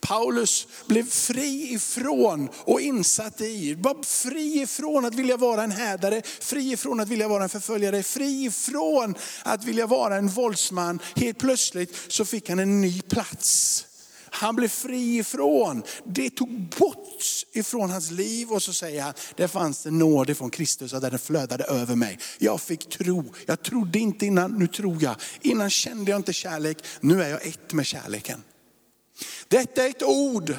Paulus 0.00 0.66
blev 0.86 1.10
fri 1.10 1.72
ifrån 1.72 2.48
och 2.64 2.80
insatt 2.80 3.40
i, 3.40 3.74
var 3.74 4.02
fri 4.02 4.60
ifrån 4.60 5.04
att 5.04 5.14
vilja 5.14 5.36
vara 5.36 5.62
en 5.62 5.70
hädare, 5.70 6.22
fri 6.40 6.72
ifrån 6.72 7.00
att 7.00 7.08
vilja 7.08 7.28
vara 7.28 7.42
en 7.42 7.48
förföljare, 7.48 8.02
fri 8.02 8.44
ifrån 8.44 9.14
att 9.42 9.64
vilja 9.64 9.86
vara 9.86 10.16
en 10.16 10.28
våldsman. 10.28 10.98
Helt 11.16 11.38
plötsligt 11.38 11.96
så 12.08 12.24
fick 12.24 12.48
han 12.48 12.58
en 12.58 12.80
ny 12.80 13.00
plats. 13.00 13.84
Han 14.30 14.56
blev 14.56 14.68
fri 14.68 15.18
ifrån, 15.18 15.82
det 16.04 16.30
tog 16.30 16.68
bort 16.78 17.44
ifrån 17.52 17.90
hans 17.90 18.10
liv 18.10 18.52
och 18.52 18.62
så 18.62 18.72
säger 18.72 19.02
han, 19.02 19.14
det 19.36 19.48
fanns 19.48 19.86
en 19.86 19.98
nåd 19.98 20.30
ifrån 20.30 20.50
Kristus 20.50 20.92
och 20.92 21.00
den 21.00 21.18
flödade 21.18 21.64
över 21.64 21.96
mig. 21.96 22.18
Jag 22.38 22.60
fick 22.60 22.88
tro, 22.88 23.34
jag 23.46 23.62
trodde 23.62 23.98
inte 23.98 24.26
innan, 24.26 24.52
nu 24.58 24.66
tror 24.66 25.02
jag. 25.02 25.16
Innan 25.40 25.70
kände 25.70 26.10
jag 26.10 26.18
inte 26.18 26.32
kärlek, 26.32 26.78
nu 27.00 27.22
är 27.22 27.28
jag 27.28 27.46
ett 27.46 27.72
med 27.72 27.86
kärleken. 27.86 28.42
Detta 29.48 29.84
är 29.84 29.90
ett 29.90 30.02
ord 30.02 30.56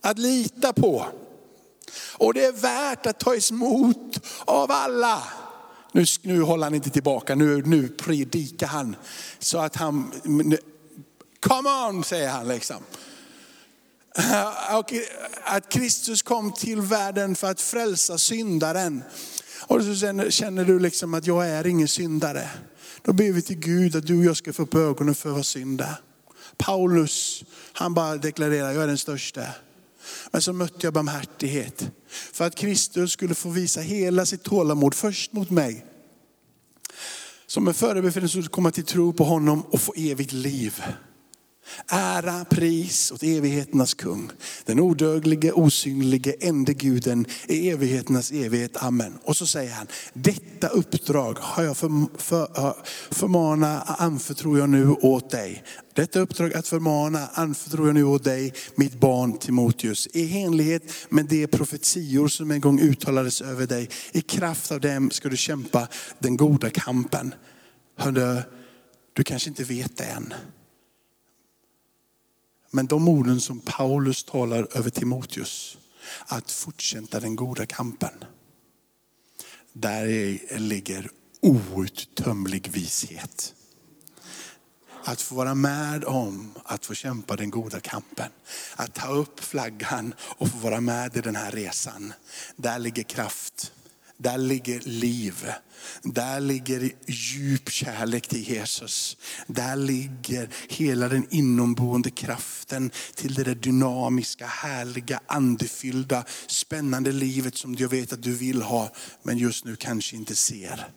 att 0.00 0.18
lita 0.18 0.72
på. 0.72 1.06
Och 2.12 2.34
det 2.34 2.44
är 2.44 2.52
värt 2.52 3.06
att 3.06 3.20
ta 3.20 3.34
emot 3.36 4.26
av 4.44 4.70
alla. 4.70 5.22
Nu, 5.92 6.04
nu 6.22 6.42
håller 6.42 6.64
han 6.64 6.74
inte 6.74 6.90
tillbaka, 6.90 7.34
nu, 7.34 7.62
nu 7.66 7.88
predikar 7.88 8.66
han. 8.66 8.96
Så 9.38 9.58
att 9.58 9.76
han, 9.76 10.12
come 11.40 11.70
on 11.88 12.04
säger 12.04 12.30
han 12.30 12.48
liksom. 12.48 12.76
Och 14.78 14.92
att 15.44 15.68
Kristus 15.68 16.22
kom 16.22 16.52
till 16.52 16.80
världen 16.80 17.34
för 17.34 17.50
att 17.50 17.60
frälsa 17.60 18.18
syndaren. 18.18 19.02
Och 19.66 19.82
så 19.82 19.94
känner 20.30 20.64
du 20.64 20.78
liksom 20.78 21.14
att 21.14 21.26
jag 21.26 21.48
är 21.48 21.66
ingen 21.66 21.88
syndare. 21.88 22.50
Då 23.02 23.12
ber 23.12 23.32
vi 23.32 23.42
till 23.42 23.58
Gud 23.58 23.96
att 23.96 24.06
du 24.06 24.18
och 24.18 24.24
jag 24.24 24.36
ska 24.36 24.52
få 24.52 24.62
upp 24.62 24.74
ögonen 24.74 25.14
för 25.14 25.30
vad 25.30 25.46
synd 25.46 25.80
är. 25.80 25.94
Paulus, 26.56 27.44
han 27.72 27.94
bara 27.94 28.16
deklarerar, 28.16 28.72
jag 28.72 28.82
är 28.82 28.86
den 28.86 28.98
största. 28.98 29.46
Men 30.30 30.42
så 30.42 30.52
mötte 30.52 30.86
jag 30.86 30.94
barmhärtighet. 30.94 31.90
För 32.08 32.46
att 32.46 32.54
Kristus 32.54 33.12
skulle 33.12 33.34
få 33.34 33.48
visa 33.48 33.80
hela 33.80 34.26
sitt 34.26 34.42
tålamod 34.42 34.94
först 34.94 35.32
mot 35.32 35.50
mig. 35.50 35.86
Som 37.46 37.68
en 37.68 37.74
förebefälling 37.74 38.28
skulle 38.28 38.48
komma 38.48 38.70
till 38.70 38.84
tro 38.84 39.12
på 39.12 39.24
honom 39.24 39.62
och 39.62 39.80
få 39.80 39.94
evigt 39.96 40.32
liv. 40.32 40.82
Ära, 41.88 42.44
pris 42.44 43.12
åt 43.12 43.22
evigheternas 43.22 43.94
kung. 43.94 44.30
Den 44.64 44.80
odödlige, 44.80 45.52
osynlige, 45.52 46.32
ende 46.40 46.74
guden 46.74 47.26
i 47.48 47.70
evigheternas 47.70 48.32
evighet. 48.32 48.76
Amen. 48.76 49.18
Och 49.24 49.36
så 49.36 49.46
säger 49.46 49.72
han, 49.72 49.86
detta 50.12 50.68
uppdrag 50.68 51.38
har 51.40 51.62
jag 51.64 51.76
för, 51.76 52.18
för, 52.18 52.74
förmana, 53.10 53.82
anförtror 53.82 54.58
jag 54.58 54.68
nu 54.68 54.88
åt 54.88 55.30
dig. 55.30 55.64
Detta 55.94 56.20
uppdrag 56.20 56.54
att 56.54 56.68
förmana 56.68 57.28
anförtror 57.32 57.86
jag 57.86 57.94
nu 57.94 58.04
åt 58.04 58.24
dig, 58.24 58.54
mitt 58.74 59.00
barn 59.00 59.38
Timoteus. 59.38 60.08
I 60.12 60.42
enlighet 60.42 60.82
med 61.08 61.26
de 61.26 61.46
profetior 61.46 62.28
som 62.28 62.50
en 62.50 62.60
gång 62.60 62.80
uttalades 62.80 63.40
över 63.40 63.66
dig. 63.66 63.88
I 64.12 64.20
kraft 64.20 64.72
av 64.72 64.80
dem 64.80 65.10
ska 65.10 65.28
du 65.28 65.36
kämpa 65.36 65.88
den 66.18 66.36
goda 66.36 66.70
kampen. 66.70 67.34
Hörde, 67.98 68.44
du 69.12 69.24
kanske 69.24 69.48
inte 69.50 69.64
vet 69.64 69.96
det 69.96 70.04
än. 70.04 70.34
Men 72.74 72.86
de 72.86 73.08
orden 73.08 73.40
som 73.40 73.60
Paulus 73.60 74.24
talar 74.24 74.68
över 74.76 74.90
Timoteus, 74.90 75.78
att 76.26 76.50
fortsätta 76.50 77.20
den 77.20 77.36
goda 77.36 77.66
kampen. 77.66 78.24
Där 79.72 80.58
ligger 80.58 81.10
outtömlig 81.40 82.68
vishet. 82.68 83.54
Att 85.04 85.20
få 85.20 85.34
vara 85.34 85.54
med 85.54 86.04
om 86.04 86.54
att 86.64 86.86
få 86.86 86.94
kämpa 86.94 87.36
den 87.36 87.50
goda 87.50 87.80
kampen. 87.80 88.30
Att 88.76 88.94
ta 88.94 89.08
upp 89.08 89.40
flaggan 89.40 90.14
och 90.20 90.48
få 90.48 90.58
vara 90.58 90.80
med 90.80 91.16
i 91.16 91.20
den 91.20 91.36
här 91.36 91.50
resan. 91.50 92.12
Där 92.56 92.78
ligger 92.78 93.02
kraft. 93.02 93.72
Där 94.18 94.38
ligger 94.38 94.80
liv. 94.80 95.46
Där 96.02 96.40
ligger 96.40 96.92
djup 97.06 97.70
kärlek 97.70 98.28
till 98.28 98.48
Jesus. 98.50 99.16
Där 99.46 99.76
ligger 99.76 100.48
hela 100.68 101.08
den 101.08 101.26
inomboende 101.30 102.10
kraften 102.10 102.90
till 103.14 103.34
det 103.34 103.44
där 103.44 103.54
dynamiska, 103.54 104.46
härliga, 104.46 105.20
andefyllda, 105.26 106.24
spännande 106.46 107.12
livet 107.12 107.56
som 107.56 107.74
jag 107.74 107.88
vet 107.88 108.12
att 108.12 108.22
du 108.22 108.34
vill 108.34 108.62
ha, 108.62 108.92
men 109.22 109.38
just 109.38 109.64
nu 109.64 109.76
kanske 109.76 110.16
inte 110.16 110.34
ser. 110.34 110.88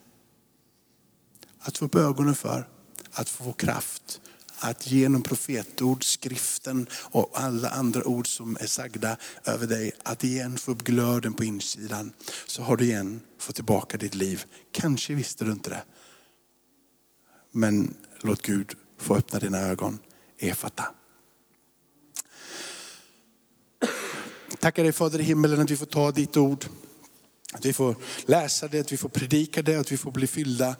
Att 1.59 1.77
få 1.77 1.85
upp 1.85 1.95
ögonen 1.95 2.35
för, 2.35 2.67
att 3.11 3.29
få 3.29 3.53
kraft, 3.53 4.21
att 4.69 4.91
genom 4.91 5.21
profetord, 5.21 6.03
skriften 6.03 6.87
och 6.91 7.31
alla 7.33 7.69
andra 7.69 8.03
ord 8.03 8.27
som 8.27 8.57
är 8.59 8.67
sagda 8.67 9.17
över 9.45 9.67
dig, 9.67 9.91
att 10.03 10.23
igen 10.23 10.57
få 10.57 10.71
upp 10.71 10.83
glöden 10.83 11.33
på 11.33 11.43
insidan. 11.43 12.13
Så 12.47 12.61
har 12.61 12.77
du 12.77 12.85
igen 12.85 13.21
fått 13.39 13.55
tillbaka 13.55 13.97
ditt 13.97 14.15
liv. 14.15 14.45
Kanske 14.71 15.13
visste 15.13 15.45
du 15.45 15.51
inte 15.51 15.69
det. 15.69 15.83
Men 17.51 17.93
låt 18.21 18.41
Gud 18.41 18.73
få 18.97 19.15
öppna 19.15 19.39
dina 19.39 19.59
ögon. 19.59 19.99
Efata. 20.37 20.85
Tackar 24.59 24.83
dig 24.83 24.91
Fader 24.91 25.19
i 25.19 25.23
himmelen 25.23 25.61
att 25.61 25.71
vi 25.71 25.77
får 25.77 25.85
ta 25.85 26.11
ditt 26.11 26.37
ord. 26.37 26.65
Att 27.53 27.65
vi 27.65 27.73
får 27.73 27.95
läsa 28.25 28.67
det, 28.67 28.79
att 28.79 28.91
vi 28.91 28.97
får 28.97 29.09
predika 29.09 29.61
det, 29.61 29.75
att 29.75 29.91
vi 29.91 29.97
får 29.97 30.11
bli 30.11 30.27
fyllda 30.27 30.75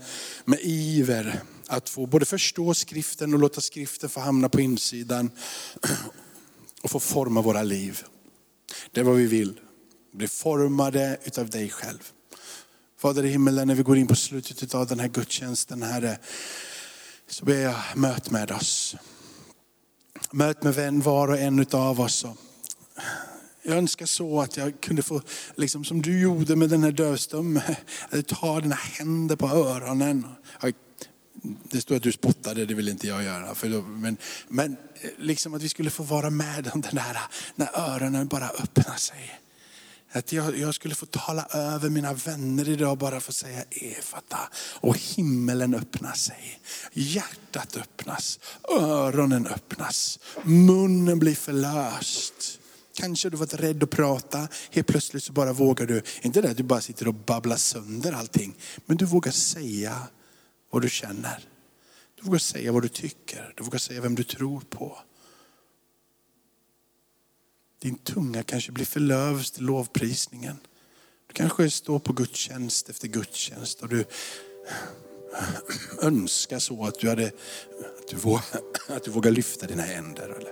med 0.45 0.59
iver. 0.61 1.41
Att 1.67 1.89
få 1.89 2.05
både 2.05 2.25
förstå 2.25 2.73
skriften 2.73 3.33
och 3.33 3.39
låta 3.39 3.61
skriften 3.61 4.09
få 4.09 4.19
hamna 4.19 4.49
på 4.49 4.61
insidan 4.61 5.31
och 6.81 6.91
få 6.91 6.99
forma 6.99 7.41
våra 7.41 7.63
liv. 7.63 8.01
Det 8.91 8.99
är 8.99 9.03
vad 9.03 9.15
vi 9.15 9.25
vill. 9.25 9.59
Bli 10.13 10.27
formade 10.27 11.17
utav 11.23 11.49
dig 11.49 11.69
själv. 11.69 12.11
Fader 12.99 13.25
i 13.25 13.29
himmelen, 13.29 13.67
när 13.67 13.75
vi 13.75 13.83
går 13.83 13.97
in 13.97 14.07
på 14.07 14.15
slutet 14.15 14.75
av 14.75 14.87
den 14.87 14.99
här 14.99 15.07
gudstjänsten, 15.07 15.81
Herre, 15.83 16.17
så 17.27 17.45
ber 17.45 17.59
jag, 17.61 17.75
möt 17.95 18.31
med 18.31 18.51
oss. 18.51 18.95
Möt 20.31 20.63
med 20.63 20.75
vän 20.75 21.01
var 21.01 21.27
och 21.27 21.37
en 21.37 21.65
av 21.71 22.01
oss. 22.01 22.25
Jag 23.63 23.77
önskar 23.77 24.05
så 24.05 24.41
att 24.41 24.57
jag 24.57 24.81
kunde 24.81 25.03
få, 25.03 25.21
liksom 25.55 25.83
som 25.83 26.01
du 26.01 26.21
gjorde 26.21 26.55
med 26.55 26.69
den 26.69 26.83
här 26.83 26.91
dövstummen, 26.91 27.63
ta 28.27 28.61
dina 28.61 28.75
händer 28.75 29.35
på 29.35 29.47
öronen. 29.47 30.27
Det 31.43 31.81
står 31.81 31.95
att 31.95 32.03
du 32.03 32.11
spottade, 32.11 32.65
det 32.65 32.73
vill 32.73 32.89
inte 32.89 33.07
jag 33.07 33.23
göra. 33.23 33.55
För 33.55 33.69
då, 33.69 33.81
men, 33.81 34.17
men 34.47 34.77
liksom 35.17 35.53
att 35.53 35.61
vi 35.61 35.69
skulle 35.69 35.89
få 35.89 36.03
vara 36.03 36.29
med 36.29 36.71
om 36.73 36.81
den 36.81 36.95
där, 36.95 37.17
när 37.55 37.69
öronen 37.79 38.27
bara 38.27 38.49
öppnar 38.49 38.95
sig. 38.95 39.39
Att 40.11 40.31
jag, 40.31 40.57
jag, 40.57 40.75
skulle 40.75 40.95
få 40.95 41.05
tala 41.05 41.45
över 41.45 41.89
mina 41.89 42.13
vänner 42.13 42.69
idag 42.69 42.97
bara 42.97 43.19
för 43.19 43.31
att 43.31 43.35
säga 43.35 43.63
Efata. 43.71 44.39
Och 44.55 44.97
himmelen 44.97 45.73
öppnar 45.73 46.13
sig. 46.13 46.59
Hjärtat 46.93 47.77
öppnas. 47.77 48.39
Öronen 48.79 49.47
öppnas. 49.47 50.19
Munnen 50.43 51.19
blir 51.19 51.35
förlöst. 51.35 52.59
Kanske 52.93 53.29
du 53.29 53.37
varit 53.37 53.53
rädd 53.53 53.83
att 53.83 53.89
prata, 53.89 54.47
helt 54.71 54.87
plötsligt 54.87 55.23
så 55.23 55.33
bara 55.33 55.53
vågar 55.53 55.85
du, 55.85 56.01
inte 56.21 56.41
det 56.41 56.49
att 56.49 56.57
du 56.57 56.63
bara 56.63 56.81
sitter 56.81 57.07
och 57.07 57.13
babblar 57.13 57.55
sönder 57.55 58.13
allting, 58.13 58.55
men 58.85 58.97
du 58.97 59.05
vågar 59.05 59.31
säga 59.31 60.01
vad 60.75 60.81
du 60.81 60.89
känner. 60.89 61.39
Du 62.15 62.23
vågar 62.23 62.39
säga 62.39 62.71
vad 62.71 62.81
du 62.81 62.87
tycker, 62.87 63.53
du 63.57 63.63
vågar 63.63 63.79
säga 63.79 64.01
vem 64.01 64.15
du 64.15 64.23
tror 64.23 64.61
på. 64.61 64.97
Din 67.79 67.97
tunga 67.97 68.43
kanske 68.43 68.71
blir 68.71 68.85
förlövs 68.85 69.51
till 69.51 69.63
lovprisningen. 69.63 70.57
Du 71.27 71.33
kanske 71.33 71.69
står 71.69 71.99
på 71.99 72.13
gudstjänst 72.13 72.89
efter 72.89 73.07
gudstjänst 73.07 73.81
och 73.81 73.89
du 73.89 74.05
önskar 76.01 76.59
så 76.59 76.85
att 76.85 76.99
du, 76.99 77.09
hade, 77.09 77.25
att 77.25 78.07
du, 78.09 78.15
vågar, 78.15 78.43
att 78.87 79.03
du 79.03 79.11
vågar 79.11 79.31
lyfta 79.31 79.67
dina 79.67 79.83
händer. 79.83 80.29
Eller 80.29 80.51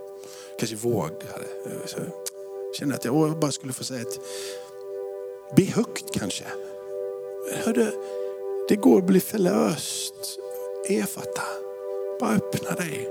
kanske 0.59 0.75
vågar. 0.75 1.43
Känner 2.79 2.95
att 2.95 3.05
jag 3.05 3.39
bara 3.39 3.51
skulle 3.51 3.73
få 3.73 3.83
säga 3.83 4.01
ett, 4.01 4.19
be 5.55 5.63
högt 5.63 6.13
kanske. 6.13 6.45
Hörde, 7.51 7.93
det 8.69 8.75
går 8.75 8.97
att 8.97 9.05
bli 9.05 9.19
förlöst. 9.19 10.39
Efata, 10.89 11.41
bara 12.19 12.35
öppna 12.35 12.71
dig. 12.71 13.09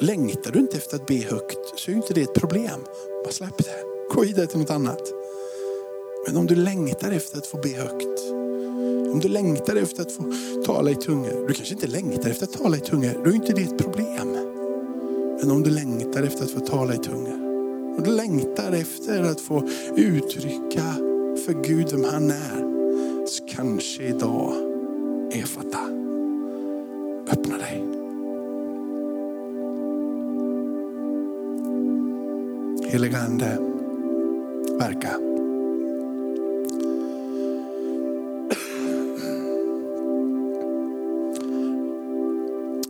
Längtar 0.00 0.52
du 0.52 0.58
inte 0.58 0.76
efter 0.76 0.96
att 0.96 1.06
be 1.06 1.14
högt 1.14 1.58
så 1.76 1.90
är 1.90 1.94
inte 1.94 2.14
det 2.14 2.22
ett 2.22 2.34
problem. 2.34 2.80
Bara 3.24 3.32
släpp 3.32 3.58
det. 3.58 3.84
Gå 4.14 4.20
vidare 4.20 4.46
till 4.46 4.58
något 4.58 4.70
annat. 4.70 5.12
Men 6.26 6.36
om 6.36 6.46
du 6.46 6.54
längtar 6.54 7.10
efter 7.10 7.38
att 7.38 7.46
få 7.46 7.56
be 7.56 7.68
högt. 7.68 8.20
Om 9.12 9.20
du 9.22 9.28
längtar 9.28 9.76
efter 9.76 10.02
att 10.02 10.12
få 10.12 10.32
tala 10.66 10.90
i 10.90 10.94
tungor. 10.94 11.46
Du 11.48 11.54
kanske 11.54 11.74
inte 11.74 11.86
längtar 11.86 12.30
efter 12.30 12.46
att 12.46 12.52
tala 12.52 12.76
i 12.76 12.80
tungor. 12.80 13.20
Då 13.24 13.30
är 13.30 13.34
inte 13.34 13.52
det 13.52 13.62
ett 13.62 13.78
problem. 13.78 14.32
Men 15.40 15.50
om 15.50 15.62
du 15.62 15.70
längtar 15.70 16.22
efter 16.22 16.44
att 16.44 16.50
få 16.50 16.60
tala 16.60 16.94
i 16.94 16.98
tungor. 16.98 17.34
om 17.98 18.02
du 18.04 18.10
längtar 18.10 18.72
efter 18.72 19.22
att 19.22 19.40
få 19.40 19.68
uttrycka 19.96 20.94
för 21.46 21.62
Gud 21.62 21.90
vem 21.90 22.04
han 22.04 22.30
är. 22.30 22.71
Så 23.32 23.44
kanske 23.46 24.02
idag, 24.02 24.52
Efata, 25.32 25.78
öppna 27.32 27.58
dig. 27.58 27.84
Heliga 32.90 33.18
Ande, 33.18 33.58
verka. 34.78 35.10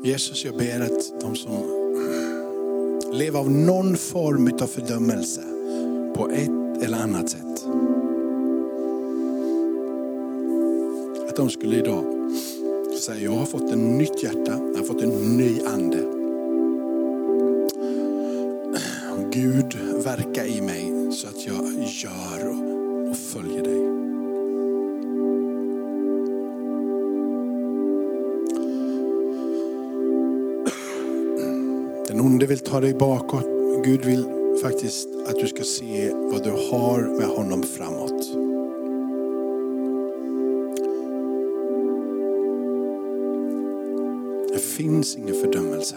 Jesus, 0.04 0.44
jag 0.44 0.56
ber 0.56 0.80
att 0.80 1.20
de 1.20 1.36
som 1.36 1.52
lever 3.12 3.38
av 3.38 3.50
någon 3.50 3.96
form 3.96 4.50
av 4.62 4.66
fördömelse 4.66 5.42
på 6.14 6.28
ett 6.28 6.82
eller 6.82 6.98
annat 6.98 7.30
sätt. 7.30 7.51
Att 11.32 11.36
de 11.36 11.50
skulle 11.50 11.76
idag 11.76 12.04
säga, 13.00 13.20
jag 13.20 13.32
har 13.32 13.46
fått 13.46 13.70
ett 13.70 13.78
nytt 13.78 14.22
hjärta, 14.22 14.52
jag 14.72 14.78
har 14.78 14.84
fått 14.84 15.02
en 15.02 15.36
ny 15.36 15.60
ande. 15.66 15.98
Gud 19.32 19.78
verka 20.04 20.46
i 20.46 20.60
mig 20.60 21.12
så 21.12 21.28
att 21.28 21.46
jag 21.46 21.64
gör 21.86 22.48
och 23.10 23.16
följer 23.16 23.62
dig. 23.62 23.80
Den 32.08 32.20
onde 32.20 32.46
vill 32.46 32.58
ta 32.58 32.80
dig 32.80 32.94
bakåt. 32.94 33.46
Gud 33.84 34.04
vill 34.04 34.24
faktiskt 34.62 35.08
att 35.26 35.36
du 35.36 35.46
ska 35.46 35.62
se 35.62 36.10
vad 36.14 36.44
du 36.44 36.50
har 36.50 37.18
med 37.18 37.26
honom 37.26 37.62
framåt. 37.62 38.41
Finns 44.76 45.16
ingen 45.16 45.34
fördömelse. 45.34 45.96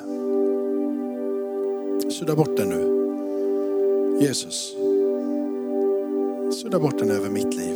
Sudda 2.09 2.35
bort 2.35 2.57
den 2.57 2.69
nu. 2.69 2.91
Jesus, 4.21 4.75
sudda 6.61 6.79
bort 6.79 6.99
den 6.99 7.11
över 7.11 7.29
mitt 7.29 7.53
liv. 7.55 7.75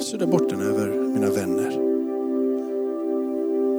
Sudda 0.00 0.26
bort 0.26 0.48
den 0.48 0.60
över 0.60 1.08
mina 1.14 1.30
vänner. 1.30 1.70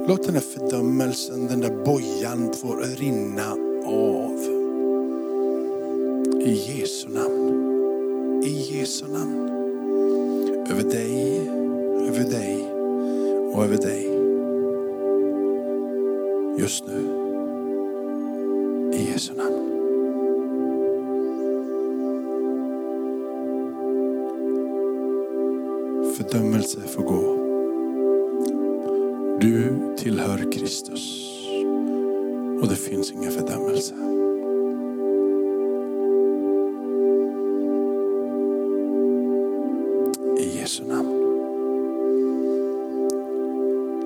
Låt 0.08 0.22
den 0.22 0.34
här 0.34 0.42
fördömelsen, 0.42 1.46
den 1.46 1.60
där 1.60 1.84
bojan 1.84 2.52
få 2.52 2.76
rinna 2.76 3.52
av. 3.84 4.40
I 6.40 6.52
Jesu 6.52 7.08
namn. 7.08 8.42
I 8.44 8.78
Jesu 8.78 9.04
namn. 9.06 9.48
Över 10.70 10.90
dig, 10.90 11.48
över 12.08 12.30
dig 12.30 12.64
och 13.54 13.64
över 13.64 13.76
dig. 13.76 14.13
Just 16.56 16.86
nu. 16.86 17.00
I 18.92 19.10
Jesu 19.12 19.34
namn. 19.34 19.70
Fördömelse 26.16 26.80
får 26.80 27.02
gå. 27.02 27.44
Du 29.40 29.78
tillhör 29.96 30.52
Kristus 30.52 31.30
och 32.62 32.68
det 32.68 32.76
finns 32.76 33.12
ingen 33.12 33.32
fördömelse. 33.32 33.94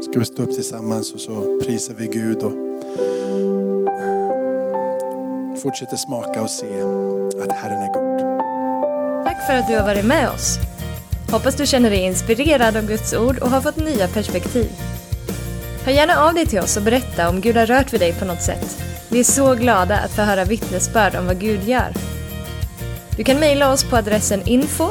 Ska 0.02 0.18
vi 0.18 0.24
stå 0.24 0.42
upp 0.42 0.54
tillsammans 0.54 1.12
och 1.12 1.20
så 1.20 1.60
prisar 1.66 1.94
vi 1.94 2.06
Gud 2.06 2.42
och 2.42 2.52
fortsätter 5.62 5.96
smaka 5.96 6.42
och 6.42 6.50
se 6.50 6.80
att 7.42 7.52
Herren 7.52 7.82
är 7.82 7.92
god. 7.94 8.18
Tack 9.26 9.46
för 9.46 9.54
att 9.54 9.68
du 9.68 9.76
har 9.76 9.82
varit 9.82 10.04
med 10.04 10.30
oss. 10.30 10.58
Hoppas 11.30 11.56
du 11.56 11.66
känner 11.66 11.90
dig 11.90 11.98
inspirerad 11.98 12.76
av 12.76 12.86
Guds 12.86 13.14
ord 13.14 13.38
och 13.38 13.50
har 13.50 13.60
fått 13.60 13.76
nya 13.76 14.08
perspektiv. 14.08 14.70
Hör 15.84 15.92
gärna 15.92 16.16
av 16.16 16.34
dig 16.34 16.46
till 16.46 16.58
oss 16.58 16.76
och 16.76 16.82
berätta 16.82 17.28
om 17.28 17.40
Gud 17.40 17.56
har 17.56 17.66
rört 17.66 17.92
vid 17.92 18.00
dig 18.00 18.12
på 18.12 18.24
något 18.24 18.42
sätt. 18.42 18.78
Vi 19.08 19.20
är 19.20 19.24
så 19.24 19.54
glada 19.54 19.98
att 19.98 20.10
få 20.10 20.22
höra 20.22 20.44
vittnesbörd 20.44 21.14
om 21.14 21.26
vad 21.26 21.40
Gud 21.40 21.64
gör. 21.64 21.92
Du 23.16 23.24
kan 23.24 23.40
mejla 23.40 23.72
oss 23.72 23.84
på 23.84 23.96
adressen 23.96 24.42
info 24.48 24.90